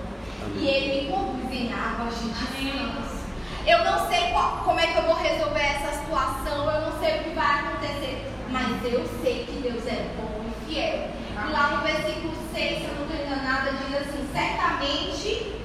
E 0.55 0.67
ele 0.67 1.01
me 1.01 1.11
conduz 1.11 1.51
em 1.51 1.73
águas 1.73 2.19
de 2.19 2.29
descanso. 2.29 3.19
Eu 3.65 3.83
não 3.83 4.07
sei 4.07 4.31
qual- 4.31 4.61
como 4.63 4.79
é 4.79 4.87
que 4.87 4.97
eu 4.97 5.03
vou 5.03 5.15
resolver 5.15 5.59
essa 5.61 5.91
situação, 5.99 6.71
eu 6.71 6.81
não 6.89 6.99
sei 6.99 7.19
o 7.19 7.23
que 7.23 7.29
vai 7.31 7.59
acontecer, 7.59 8.31
mas 8.49 8.67
eu 8.85 9.05
sei 9.21 9.45
que 9.45 9.59
Deus 9.61 9.85
é 9.87 10.07
bom 10.17 10.41
e 10.47 10.65
fiel. 10.65 11.09
E 11.47 11.51
lá 11.51 11.69
no 11.69 11.81
versículo 11.83 12.33
6, 12.53 12.77
se 12.79 12.85
eu 12.85 12.95
não 12.95 13.03
estou 13.03 13.25
enganada, 13.25 13.71
diz 13.71 13.95
assim: 13.95 14.27
certamente. 14.33 15.55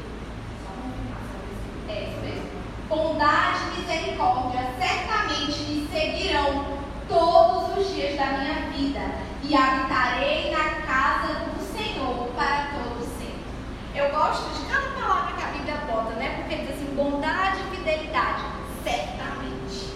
É 1.89 2.03
isso 2.05 2.21
mesmo. 2.23 2.51
Bondade 2.89 3.59
e 3.77 3.81
misericórdia 3.81 4.71
certamente 4.79 5.63
me 5.63 5.89
seguirão 5.93 6.65
todos 7.09 7.79
os 7.79 7.95
dias 7.95 8.17
da 8.17 8.27
minha 8.27 8.71
vida 8.71 9.01
e 9.43 9.55
habitarei 9.55 10.51
na 10.51 10.83
casa 10.87 11.35
do 11.45 11.77
Senhor 11.77 12.29
para 12.35 12.69
todo 12.73 13.05
sempre. 13.19 13.45
Eu 13.95 14.11
gosto 14.11 14.49
de 14.59 14.67
cada 14.67 14.89
palavra 14.89 15.35
que 15.35 15.45
a 15.45 15.49
Bíblia 15.49 15.77
bota, 15.87 16.15
né? 16.15 16.41
Porque 16.41 16.57
diz 16.57 16.71
assim, 16.71 16.95
bondade 16.95 17.59
e 17.61 17.77
fidelidade, 17.77 18.43
certamente. 18.83 19.95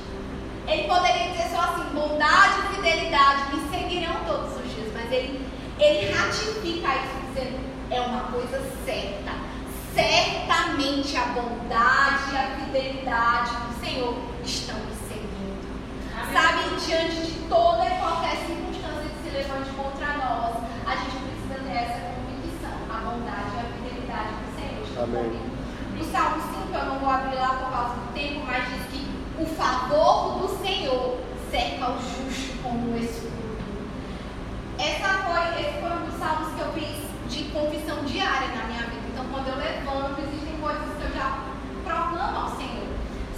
Ele 0.67 0.87
poderia 0.87 1.31
dizer 1.31 1.49
só 1.51 1.61
assim, 1.61 1.85
bondade 1.95 2.61
e 2.61 2.77
fidelidade 2.77 3.57
me 3.57 3.71
seguirão 3.71 4.25
todos 4.27 4.57
os 4.57 4.75
dias, 4.75 4.93
mas 4.95 5.11
ele, 5.11 5.47
ele 5.79 6.13
ratifica 6.13 6.89
isso 6.95 7.17
dizendo, 7.29 7.59
é 7.91 8.01
uma 8.01 8.25
coisa 8.25 8.61
certa. 8.85 9.33
Certamente 9.95 11.17
a 11.17 11.25
bondade 11.33 12.33
e 12.33 12.37
a 12.37 12.57
fidelidade 12.57 13.51
do 13.51 13.85
Senhor 13.85 14.15
estão. 14.45 14.98
Sabe, 16.33 16.77
diante 16.85 17.27
de 17.27 17.49
toda 17.49 17.87
e 17.87 17.99
qualquer 17.99 18.37
circunstância 18.47 19.09
que 19.09 19.23
se 19.23 19.37
levante 19.37 19.71
contra 19.71 20.07
nós, 20.19 20.57
a 20.87 20.97
gente 20.97 21.17
precisa 21.25 21.59
ter 21.65 21.77
essa 21.77 22.01
convicção, 22.15 22.77
a 22.91 23.01
bondade 23.01 23.51
e 23.55 23.61
a 23.61 23.65
fidelidade 23.73 24.33
do 24.35 24.49
Senhor 24.59 25.05
Amém. 25.05 25.25
comigo. 25.25 25.59
No 25.97 26.05
Salmo 26.05 26.43
5, 26.71 26.79
eu 26.79 26.85
não 26.85 26.99
vou 26.99 27.11
abrir 27.11 27.37
lá 27.37 27.49
por 27.49 27.71
causa 27.71 27.95
do 27.95 28.13
tempo, 28.13 28.45
mas 28.47 28.69
diz 28.69 28.83
que 28.91 29.09
o 29.39 29.47
favor 29.47 30.39
do 30.41 30.49
Senhor 30.63 31.19
cerca 31.51 31.91
o 31.91 31.99
justo 31.99 32.63
como 32.63 32.97
escudo. 32.97 33.39
Essa 34.79 35.09
foi, 35.25 35.61
esse 35.61 35.81
foi 35.81 35.91
um 35.91 36.05
dos 36.05 36.19
salmos 36.19 36.55
que 36.55 36.61
eu 36.61 36.73
fiz 36.73 37.09
de 37.29 37.45
confissão 37.51 38.05
diária 38.05 38.49
na 38.49 38.65
minha 38.67 38.83
vida. 38.83 39.09
Então, 39.13 39.25
quando 39.33 39.49
eu 39.49 39.57
levanto, 39.57 40.21
existem 40.23 40.57
coisas 40.61 40.97
que 40.97 41.03
eu 41.03 41.13
já 41.15 41.39
proclamo 41.85 42.39
ao 42.39 42.57
Senhor 42.57 42.87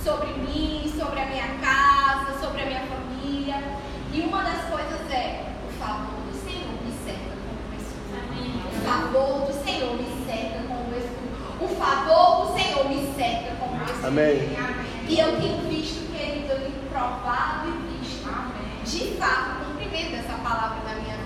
sobre 0.02 0.32
mim, 0.34 0.92
sobre 0.98 1.20
a 1.20 1.26
minha 1.26 1.48
casa, 1.60 1.99
sobre 2.40 2.62
a 2.62 2.66
minha 2.66 2.80
família. 2.86 3.62
E 4.12 4.20
uma 4.22 4.42
das 4.42 4.64
coisas 4.64 5.10
é: 5.10 5.44
o 5.68 5.72
favor 5.78 6.16
do 6.26 6.34
Senhor 6.42 6.72
me 6.82 6.92
cerca 7.04 7.36
como 7.46 7.62
escudo. 7.78 8.16
O 8.68 8.80
favor 8.84 9.46
do 9.46 9.64
Senhor 9.64 9.96
me 9.96 10.24
cerca 10.26 10.58
como 10.66 10.96
escudo. 10.96 11.20
O 11.60 11.68
favor 11.68 12.46
do 12.46 12.58
Senhor 12.58 12.88
me 12.88 13.14
cerca 13.14 13.54
como 13.56 13.84
escudo. 13.84 14.06
Amém. 14.06 14.56
E 15.08 15.18
eu 15.18 15.36
tenho 15.40 15.58
visto, 15.68 16.10
querido, 16.12 16.52
eu 16.52 16.60
tenho 16.60 16.90
provado 16.90 17.68
e 17.68 17.98
visto, 17.98 18.28
de 18.84 19.16
fato, 19.16 19.62
o 19.62 19.64
cumprimento 19.66 20.12
dessa 20.12 20.34
palavra 20.38 20.78
na 20.88 20.94
minha 21.00 21.16
vida. 21.16 21.20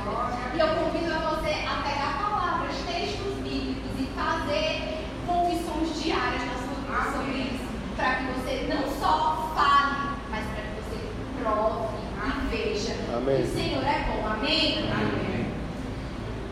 E 0.55 0.59
eu 0.59 0.69
convido 0.69 1.13
a 1.13 1.19
você 1.19 1.51
a 1.67 1.83
pegar 1.83 2.19
palavras, 2.23 2.77
textos 2.87 3.35
bíblicos 3.43 4.01
e 4.01 4.07
fazer 4.17 5.05
confissões 5.27 6.03
diárias 6.03 6.43
na 6.47 6.55
sua 6.55 6.75
vida 6.81 7.13
sobre 7.13 7.33
isso. 7.43 7.65
Para 7.97 8.15
que 8.17 8.25
você 8.33 8.67
não 8.69 8.83
só 9.01 9.53
fale, 9.55 10.17
mas 10.31 10.45
para 10.47 10.63
que 10.63 10.75
você 10.83 10.99
prove 11.43 11.95
e 12.27 12.47
veja 12.49 12.95
Amém. 13.35 13.47
que 13.47 13.51
o 13.51 13.55
Senhor 13.55 13.83
é 13.83 14.05
bom. 14.07 14.29
Amém? 14.29 14.91
Amém. 14.93 15.47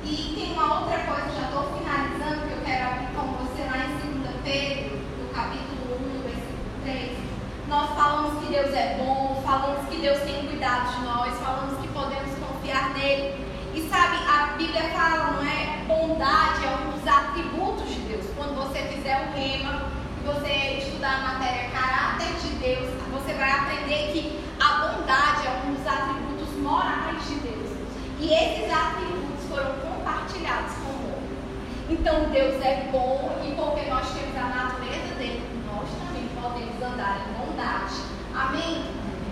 E 0.05 0.35
tem 0.35 0.53
uma 0.53 0.81
outra 0.81 0.99
coisa, 0.99 1.31
já 1.31 1.47
estou 1.47 1.79
finalizando, 1.79 2.47
que 2.49 2.53
eu 2.55 2.63
quero 2.65 2.87
abrir 2.89 3.07
com 3.15 3.27
você 3.39 3.63
lá 3.71 3.79
em 3.79 4.21
2 4.21 4.37
Pedro, 4.43 4.99
no 5.19 5.29
capítulo 5.33 5.95
1, 5.95 6.23
versículo 6.23 6.59
3. 6.85 7.19
Nós 7.69 7.91
falamos 7.91 8.43
que 8.43 8.53
Deus 8.53 8.75
é 8.75 8.97
bom, 8.99 9.41
falamos 9.47 9.89
que 9.89 9.97
Deus 9.99 10.19
tem 10.23 10.45
cuidado 10.45 10.93
de 10.93 11.05
nós, 11.05 11.39
falamos 11.39 11.81
que 11.81 11.89
podemos 11.89 12.35
confiar 12.39 12.91
nele. 12.95 13.47
E 13.75 13.89
sabe, 13.89 14.17
a 14.29 14.57
Bíblia 14.57 14.83
fala, 14.91 15.31
não 15.33 15.45
é? 15.45 15.85
Bondade 15.87 16.65
é 16.65 16.77
um 16.83 16.91
dos 16.91 17.07
atributos 17.07 17.89
de 17.89 18.01
Deus. 18.01 18.27
Quando 18.37 18.57
você 18.57 18.81
fizer 18.89 19.17
o 19.23 19.39
rema 19.39 19.87
e 20.21 20.27
você 20.27 20.79
estudar 20.85 21.15
a 21.15 21.35
matéria 21.35 21.71
caráter 21.71 22.35
de 22.43 22.49
Deus, 22.57 22.91
você 23.13 23.35
vai 23.35 23.51
aprender 23.53 24.13
que 24.13 24.43
a 24.61 24.87
bondade 24.87 25.47
é 25.47 25.63
um 25.65 25.75
dos 25.75 25.87
atributos 25.87 26.32
morais 26.73 27.29
de 27.29 27.35
Deus. 27.41 27.71
E 28.19 28.33
esses 28.33 28.73
atributos 28.73 29.45
foram 29.51 29.75
compartilhados 29.81 30.73
com 30.77 30.89
o 30.89 31.13
homem. 31.13 31.37
Então 31.91 32.31
Deus 32.31 32.55
é 32.65 32.89
bom 32.91 33.39
e 33.45 33.53
porque 33.55 33.91
nós 33.91 34.09
temos 34.13 34.35
a 34.37 34.49
natureza 34.49 35.15
dele, 35.19 35.43
nós 35.67 35.87
também 36.01 36.27
podemos 36.41 36.81
andar 36.81 37.21
em 37.21 37.33
bondade. 37.37 37.95
Amém? 38.35 38.85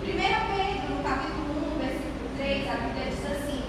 1 0.03 0.05
Pedro, 0.05 0.95
no 0.95 1.03
capítulo 1.03 1.73
1, 1.75 1.79
versículo 1.79 2.29
3, 2.37 2.69
a 2.69 2.73
Bíblia 2.75 3.05
diz 3.09 3.25
assim: 3.31 3.63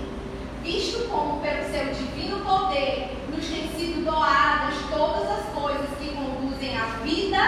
Visto 0.62 1.08
como 1.08 1.40
pelo 1.40 1.64
seu 1.70 1.86
divino 1.94 2.44
poder 2.44 3.16
nos 3.30 3.46
têm 3.46 3.68
sido 3.68 4.04
doadas 4.04 4.74
todas 4.90 5.30
as 5.30 5.44
coisas 5.54 5.88
que 5.98 6.14
conduzem 6.14 6.76
à 6.76 6.84
vida 7.02 7.38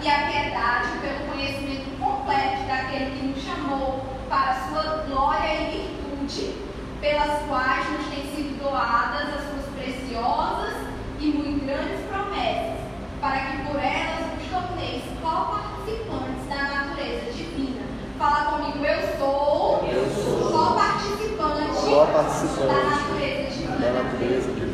e 0.00 0.08
à 0.08 0.26
piedade, 0.28 0.98
pelo 1.00 1.32
conhecimento 1.32 1.98
completo 1.98 2.62
daquele 2.68 3.10
que 3.18 3.26
nos 3.26 3.44
chamou 3.44 4.11
para 4.32 4.52
a 4.52 4.54
sua 4.66 5.04
glória 5.06 5.46
e 5.60 5.92
virtude, 6.16 6.54
pelas 7.02 7.42
quais 7.46 7.86
nos 7.90 8.06
têm 8.06 8.34
sido 8.34 8.62
doadas 8.62 9.28
as 9.28 9.44
suas 9.44 9.66
preciosas 9.76 10.72
e 11.20 11.26
muito 11.26 11.66
grandes 11.66 12.00
promessas, 12.06 12.80
para 13.20 13.40
que 13.40 13.56
por 13.66 13.78
elas 13.78 14.32
nos 14.32 14.48
torneis 14.48 15.02
co-participantes 15.20 16.48
da 16.48 16.62
natureza 16.62 17.30
divina. 17.30 17.82
Fala 18.18 18.52
comigo, 18.52 18.82
eu 18.86 19.18
sou, 19.18 19.84
Eu 19.86 20.10
sou 20.10 20.50
co-participante 20.50 21.84
co-participante 21.84 22.66
da 22.66 22.82
natureza 22.84 23.50
divina. 23.50 23.76
da 23.76 24.02
natureza 24.02 24.52
divina. 24.52 24.71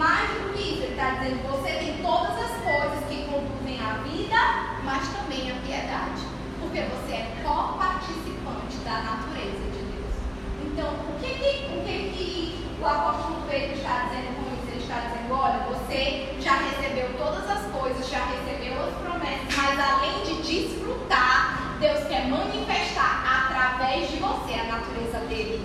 Mais 0.00 0.30
do 0.30 0.54
que 0.54 0.62
isso. 0.62 0.82
Ele 0.82 0.92
está 0.92 1.10
dizendo 1.10 1.46
você 1.46 1.72
tem 1.72 2.02
todas 2.02 2.32
as 2.32 2.56
coisas 2.64 3.04
que 3.04 3.28
conduzem 3.28 3.78
à 3.84 4.00
vida, 4.08 4.40
mas 4.82 5.06
também 5.08 5.52
à 5.52 5.54
piedade. 5.60 6.22
Porque 6.58 6.80
você 6.80 7.12
é 7.12 7.36
co-participante 7.44 8.76
da 8.82 8.96
natureza 9.12 9.64
de 9.76 9.82
Deus. 9.92 10.14
Então, 10.64 10.88
o 10.88 11.12
que, 11.20 11.34
que, 11.36 11.52
o, 11.68 11.84
que, 11.84 11.96
que 12.16 12.66
o 12.80 12.86
apóstolo 12.86 13.44
Pedro 13.46 13.76
está 13.76 14.08
dizendo 14.08 14.40
com 14.40 14.56
isso? 14.56 14.68
Ele 14.72 14.80
está 14.80 15.00
dizendo, 15.00 15.34
olha, 15.34 15.60
você 15.68 16.34
já 16.40 16.56
recebeu 16.56 17.12
todas 17.18 17.44
as 17.50 17.62
coisas, 17.70 18.08
já 18.08 18.24
recebeu 18.24 18.80
as 18.80 18.94
promessas, 19.04 19.54
mas 19.54 19.78
além 19.78 20.24
de 20.24 20.34
desfrutar, 20.40 21.76
Deus 21.78 22.04
quer 22.08 22.26
manifestar 22.26 23.44
através 23.44 24.10
de 24.10 24.16
você 24.16 24.54
a 24.54 24.64
natureza 24.64 25.18
dele. 25.28 25.60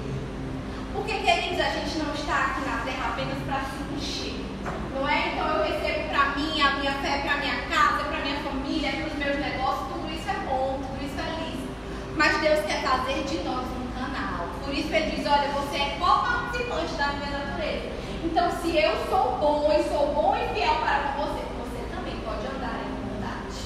Porque, 0.93 1.14
queridos, 1.25 1.59
a 1.59 1.69
gente 1.69 1.97
não 1.97 2.13
está 2.13 2.35
aqui 2.37 2.69
na 2.69 2.77
terra 2.85 3.09
apenas 3.09 3.37
para 3.47 3.61
se 3.65 3.81
encher. 3.97 4.45
Não 4.93 5.09
é? 5.09 5.33
Então 5.33 5.47
eu 5.47 5.63
recebo 5.63 6.07
para 6.09 6.35
mim, 6.35 6.61
a 6.61 6.75
minha 6.75 6.93
fé 7.01 7.17
para 7.25 7.37
minha 7.37 7.61
casa, 7.63 8.03
para 8.03 8.19
minha 8.19 8.37
família, 8.41 8.91
para 8.91 9.07
os 9.07 9.13
meus 9.15 9.37
negócios, 9.39 9.87
tudo 9.91 10.13
isso 10.13 10.29
é 10.29 10.45
bom, 10.45 10.79
tudo 10.85 11.03
isso 11.03 11.17
é 11.17 11.29
lícito. 11.41 11.73
Mas 12.15 12.39
Deus 12.41 12.59
quer 12.65 12.81
fazer 12.83 13.23
de 13.23 13.37
nós 13.43 13.65
um 13.65 13.87
canal. 13.97 14.45
Por 14.63 14.71
isso 14.71 14.93
ele 14.93 15.17
diz, 15.17 15.25
olha, 15.25 15.47
você 15.49 15.77
é 15.77 15.97
co-participante 15.97 16.93
da 16.93 17.07
minha 17.13 17.31
natureza. 17.31 17.89
Então 18.23 18.51
se 18.61 18.77
eu 18.77 18.93
sou 19.09 19.37
bom 19.39 19.73
e 19.73 19.83
sou 19.89 20.13
bom 20.13 20.37
e 20.37 20.53
fiel 20.53 20.75
para 20.75 21.15
com 21.17 21.25
você, 21.25 21.41
você 21.57 21.81
também 21.89 22.17
pode 22.21 22.45
andar 22.45 22.85
em 22.85 22.93
bondade. 23.01 23.65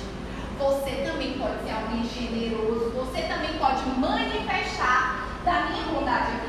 Você 0.57 0.91
também 1.03 1.33
pode 1.37 1.59
ser 1.67 1.75
alguém 1.75 2.07
generoso. 2.07 2.91
Você 2.95 3.21
também 3.23 3.51
pode 3.59 3.83
manifestar 3.99 5.27
da 5.43 5.67
minha 5.67 5.83
bondade 5.91 6.31
aqui 6.31 6.48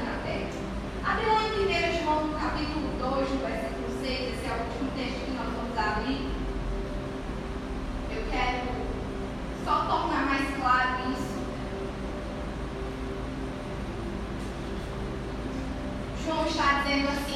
temas 16.91 17.30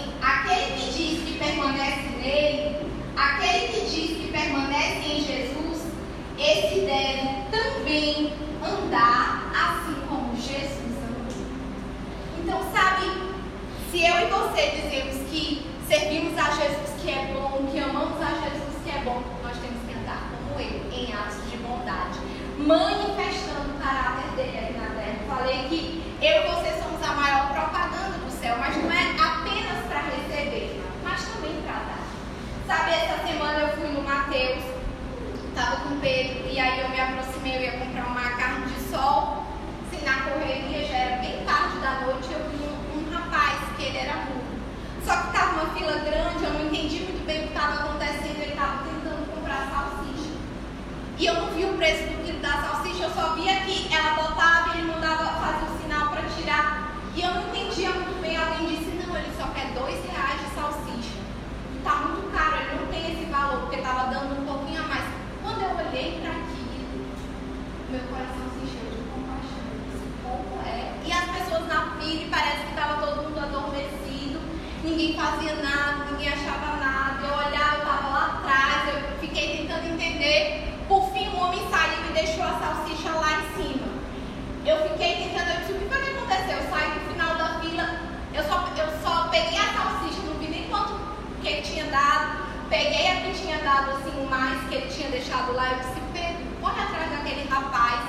deixado 95.35 95.53
lá. 95.55 95.73
Eu 95.73 95.79
disse, 95.79 96.01
Pedro, 96.13 96.47
corre 96.61 96.83
atrás 96.83 97.11
daquele 97.11 97.49
rapaz 97.49 98.01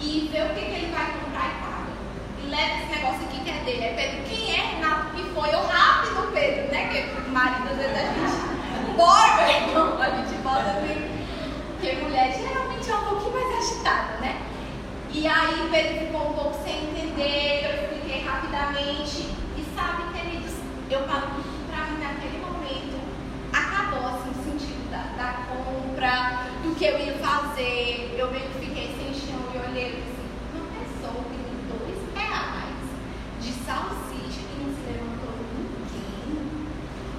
e 0.00 0.30
vê 0.32 0.42
o 0.42 0.48
que, 0.54 0.60
que 0.60 0.74
ele 0.74 0.94
vai 0.94 1.06
comprar 1.12 1.46
e 1.48 1.60
paga. 1.60 1.92
E 2.42 2.48
leva 2.48 2.78
esse 2.78 2.94
negócio 2.94 3.26
aqui 3.26 3.40
que 3.40 3.50
é 3.50 3.64
dele. 3.64 3.84
Aí 3.84 3.94
Pedro, 3.94 4.24
quem 4.28 4.54
é 4.54 4.76
Renato 4.76 5.10
que 5.14 5.22
foi? 5.34 5.54
Eu 5.54 5.66
rápido, 5.66 6.32
Pedro, 6.32 6.72
né? 6.72 6.88
Que 6.88 7.30
marido 7.30 7.68
às 7.70 7.76
vezes 7.76 7.96
a 7.96 8.00
gente. 8.00 8.96
Bora, 8.96 9.52
irmão! 9.52 10.00
A 10.00 10.08
gente 10.08 10.34
bota 10.42 10.70
assim. 10.70 11.26
Porque 11.68 11.96
mulher 11.96 12.32
geralmente 12.32 12.90
é 12.90 12.94
um 12.94 13.04
pouquinho 13.04 13.32
mais 13.32 13.58
agitada, 13.58 14.16
né? 14.20 14.40
E 15.12 15.26
aí 15.26 15.68
Pedro 15.70 16.06
ficou 16.06 16.30
um 16.30 16.32
pouco 16.32 16.64
sem 16.64 16.84
entender, 16.84 17.64
eu 17.64 17.82
expliquei 17.82 18.24
rapidamente. 18.24 19.34
E 19.56 19.66
sabe, 19.74 20.04
queridos, 20.14 20.54
eu 20.90 21.06
falo 21.06 21.26
que 21.34 21.42
pra 21.68 21.84
mim 21.86 22.02
naquele 22.02 22.38
momento 22.38 22.98
acabou 23.52 24.06
assim, 24.08 24.30
o 24.30 24.44
sentido 24.44 24.90
da, 24.90 25.02
da 25.22 25.32
do 26.06 26.74
que 26.76 26.84
eu 26.84 26.98
ia 27.00 27.14
fazer. 27.14 28.14
Eu 28.16 28.30
meio 28.30 28.44
que 28.50 28.60
fiquei 28.60 28.94
sem 28.94 29.12
chão 29.12 29.42
e 29.52 29.58
olhei 29.58 29.90
disse, 29.90 30.22
uma 30.54 30.66
pessoa 30.78 31.24
tem 31.26 31.42
dois 31.66 31.98
reais 32.14 32.86
de 33.40 33.50
salsicha 33.66 34.46
e 34.46 34.62
não 34.62 34.70
se 34.70 34.86
levantou 34.86 35.34
ninguém. 35.58 36.46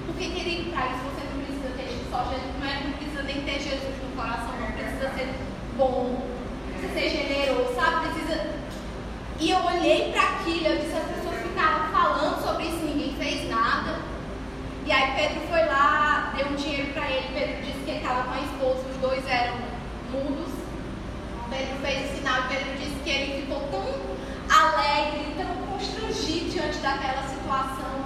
Porque, 0.06 0.30
querido, 0.30 0.70
pra 0.70 0.86
isso 0.86 1.04
você 1.04 1.20
não 1.28 1.44
precisa 1.44 1.68
ter 1.76 2.00
só 2.10 2.24
Jesus, 2.32 2.54
não, 2.58 2.66
é, 2.66 2.84
não 2.84 2.92
precisa 2.92 3.22
nem 3.24 3.42
ter 3.42 3.60
Jesus 3.60 3.94
no 4.02 4.16
coração, 4.16 4.56
não 4.58 4.72
precisa 4.72 5.10
ser 5.12 5.34
bom, 5.76 6.26
precisa 6.72 6.92
ser 6.94 7.10
generoso, 7.10 7.74
sabe? 7.74 8.08
Precisa. 8.08 8.54
E 9.38 9.50
eu 9.50 9.58
olhei 9.66 10.12
para 10.12 10.22
aquilo, 10.22 10.66
eu 10.66 10.78
disse, 10.78 10.96
as 10.96 11.04
pessoas 11.04 11.42
ficaram 11.42 11.92
falando 11.92 12.42
sobre 12.42 12.64
isso, 12.64 12.84
ninguém 12.86 13.14
fez 13.16 13.50
nada. 13.50 14.00
E 14.86 14.90
aí 14.90 15.12
Pedro 15.14 15.46
foi 15.46 15.66
lá, 15.66 16.32
deu 16.34 16.46
um 16.46 16.54
dinheiro 16.56 16.94
para 16.94 17.10
ele, 17.10 17.28
Pedro 17.34 17.62
disse 17.62 17.77
que 17.88 17.92
ele 17.92 18.04
estava 18.04 18.22
com 18.24 18.34
a 18.34 18.40
esposa, 18.40 18.86
os 18.86 18.96
dois 18.98 19.26
eram 19.26 19.56
mudos. 20.12 20.52
Pedro 21.48 21.76
fez 21.80 22.12
o 22.12 22.16
sinal 22.16 22.40
e 22.40 22.48
Pedro 22.48 22.76
disse 22.76 23.00
que 23.02 23.10
ele 23.10 23.40
ficou 23.40 23.60
tão 23.72 23.80
alegre, 24.52 25.34
tão 25.38 25.48
constrangido 25.66 26.50
diante 26.50 26.76
daquela 26.78 27.22
situação. 27.22 28.04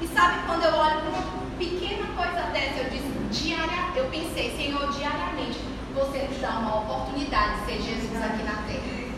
E 0.00 0.06
sabe 0.06 0.46
quando 0.46 0.62
eu 0.62 0.74
olho 0.74 1.00
para 1.00 1.10
uma 1.10 1.24
pequena 1.58 2.06
coisa 2.14 2.42
dessa, 2.52 2.86
eu 2.86 2.90
disse, 2.90 3.10
diária, 3.32 3.90
eu 3.96 4.04
pensei, 4.10 4.54
Senhor, 4.56 4.92
diariamente, 4.92 5.58
você 5.92 6.18
nos 6.18 6.40
dá 6.40 6.50
uma 6.60 6.82
oportunidade 6.82 7.58
de 7.60 7.66
ser 7.66 7.82
Jesus 7.82 8.22
aqui 8.22 8.44
na 8.44 8.62
terra. 8.62 9.10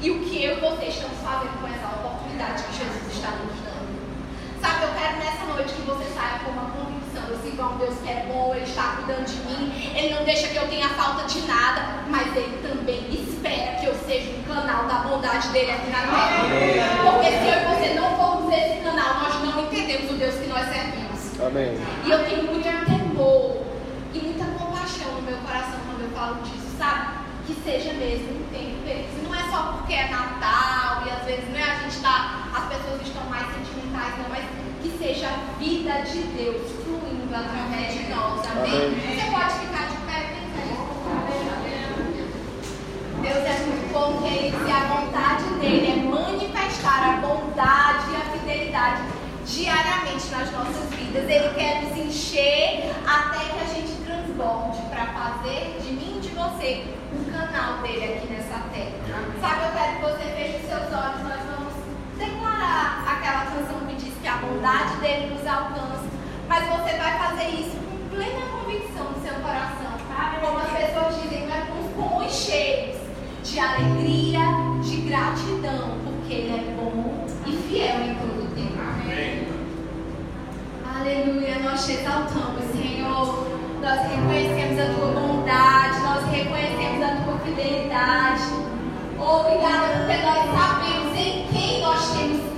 E 0.00 0.10
o 0.10 0.20
que 0.20 0.42
eu 0.42 0.56
e 0.56 0.60
você 0.60 0.86
estamos 0.86 1.18
fazendo 1.18 1.60
com 1.60 1.68
essa 1.68 1.86
oportunidade 2.00 2.62
que 2.62 2.78
Jesus 2.78 3.12
está 3.12 3.30
nos 3.32 3.60
dando? 3.60 3.69
Sabe, 4.60 4.84
eu 4.84 4.90
quero 4.92 5.16
nessa 5.16 5.44
noite 5.46 5.72
que 5.72 5.82
você 5.82 6.04
saia 6.14 6.38
com 6.44 6.50
uma 6.50 6.70
convicção. 6.70 7.22
Eu 7.28 7.38
sigo 7.42 7.62
a 7.62 7.68
um 7.68 7.78
Deus 7.78 7.94
que 7.98 8.10
é 8.10 8.26
bom, 8.28 8.54
Ele 8.54 8.64
está 8.64 8.96
cuidando 8.96 9.24
de 9.24 9.36
mim. 9.46 9.92
Ele 9.96 10.14
não 10.14 10.24
deixa 10.24 10.48
que 10.48 10.56
eu 10.56 10.68
tenha 10.68 10.88
falta 10.90 11.26
de 11.26 11.40
nada, 11.46 12.04
mas 12.08 12.36
Ele 12.36 12.60
também 12.62 13.08
espera 13.10 13.76
que 13.80 13.86
eu 13.86 13.94
seja 14.06 14.30
um 14.36 14.42
canal 14.42 14.84
da 14.84 15.08
bondade 15.08 15.48
dele 15.48 15.72
aqui 15.72 15.90
na 15.90 16.00
terra. 16.00 17.10
Porque 17.10 17.28
se 17.28 17.48
eu 17.48 17.56
e 17.56 17.64
você 17.64 17.94
não 17.94 18.16
formos 18.16 18.52
esse 18.52 18.80
canal, 18.80 19.14
nós 19.22 19.34
não 19.42 19.64
entendemos 19.64 20.10
o 20.10 20.14
Deus 20.14 20.34
que 20.34 20.46
nós 20.48 20.68
servimos. 20.68 21.40
Amém. 21.40 21.78
E 22.04 22.10
eu 22.10 22.24
tenho 22.24 22.42
muito 22.44 22.60
temor 22.84 23.62
e 24.12 24.18
muita 24.18 24.44
compaixão 24.44 25.14
no 25.14 25.22
meu 25.22 25.38
coração 25.38 25.80
quando 25.86 26.02
eu 26.02 26.10
falo 26.10 26.42
disso, 26.42 26.76
sabe? 26.76 27.20
Que 27.46 27.54
seja 27.64 27.94
mesmo 27.94 28.28
um 28.28 28.48
tempo 28.52 28.70
é 29.50 29.56
só 29.56 29.72
porque 29.72 29.94
é 29.94 30.08
Natal 30.08 31.02
e 31.06 31.10
às 31.10 31.24
vezes 31.24 31.48
né, 31.48 31.62
a 31.62 31.82
gente 31.82 32.00
tá, 32.00 32.48
as 32.54 32.64
pessoas 32.68 33.02
estão 33.02 33.24
mais 33.24 33.46
sentimentais, 33.52 34.16
não, 34.18 34.28
mas 34.28 34.44
que 34.80 34.96
seja 34.96 35.26
a 35.26 35.58
vida 35.58 36.02
de 36.02 36.22
Deus 36.38 36.70
fluindo 36.84 37.34
através 37.34 37.92
de 37.92 38.08
nós. 38.10 38.46
Amém? 38.46 38.94
Você 38.94 39.30
pode 39.30 39.52
ficar 39.58 39.88
de 39.88 39.96
pé, 40.06 40.40
Deus 43.20 43.44
é 43.44 43.58
muito 43.66 43.92
bom, 43.92 44.22
queridos, 44.22 44.60
e 44.66 44.70
a 44.70 44.80
vontade 44.86 45.44
dele 45.60 45.92
é 45.92 45.96
manifestar 45.96 47.02
a 47.02 47.16
bondade 47.20 48.10
e 48.12 48.16
a 48.16 48.20
fidelidade 48.20 49.02
diariamente 49.44 50.28
nas 50.30 50.50
nossas 50.52 50.94
vidas. 50.94 51.28
Ele 51.28 51.54
quer 51.54 51.82
nos 51.82 51.98
encher 51.98 52.90
até 53.06 53.40
que 53.40 53.60
a 53.60 53.74
gente 53.74 53.92
transborde 54.04 54.80
para 54.88 55.06
fazer 55.06 55.76
de 55.82 55.92
mim 55.92 56.18
e 56.18 56.20
de 56.20 56.28
você 56.28 56.99
canal 57.50 57.78
dele 57.82 58.04
aqui 58.04 58.32
nessa 58.32 58.58
terra. 58.72 58.92
Sabe, 59.40 59.64
eu 59.64 59.72
quero 59.72 59.96
que 59.96 60.02
você 60.02 60.24
feche 60.36 60.56
os 60.62 60.68
seus 60.68 60.92
olhos, 60.94 61.22
nós 61.22 61.42
vamos 61.50 61.74
declarar 62.16 63.04
aquela 63.06 63.44
canção 63.46 63.86
que 63.86 63.94
diz 63.96 64.14
que 64.22 64.28
a 64.28 64.36
bondade 64.36 64.96
dele 64.96 65.34
nos 65.34 65.46
alcança. 65.46 66.04
Mas 66.48 66.64
você 66.68 66.96
vai 66.96 67.18
fazer 67.18 67.48
isso 67.48 67.76
com 67.76 68.14
plena 68.14 68.46
convicção 68.52 69.10
no 69.10 69.20
seu 69.20 69.34
coração. 69.40 69.90
Como 70.40 70.58
as 70.58 70.70
pessoas 70.70 71.22
dizem, 71.22 71.46
não 71.46 71.56
é 71.56 71.60
com 71.62 71.80
os 71.80 71.92
pulmões 71.92 72.32
cheios 72.32 72.96
de 73.44 73.58
alegria, 73.58 74.40
de 74.82 74.96
gratidão, 75.02 75.98
porque 76.04 76.32
ele 76.32 76.54
é 76.54 76.74
bom 76.76 77.26
e 77.46 77.52
fiel 77.68 78.00
em 78.00 78.14
todo 78.14 78.44
o 78.44 78.54
tempo. 78.54 78.70
Aleluia, 80.96 81.58
nós 81.60 81.84
te 81.84 81.92
exaltamos, 81.92 82.64
Senhor. 82.72 83.46
Nós 83.80 84.00
reconhecemos 84.02 84.78
a 84.78 84.94
tua 84.94 85.12
bondade, 85.12 85.99
reconhecemos 86.42 87.02
a 87.02 87.22
tua 87.22 87.38
fidelidade. 87.40 88.42
Obrigada 89.18 89.88
porque 89.98 90.16
nós 90.22 90.58
sabemos 90.58 91.16
em 91.16 91.46
quem 91.52 91.82
nós 91.82 92.12
temos 92.12 92.49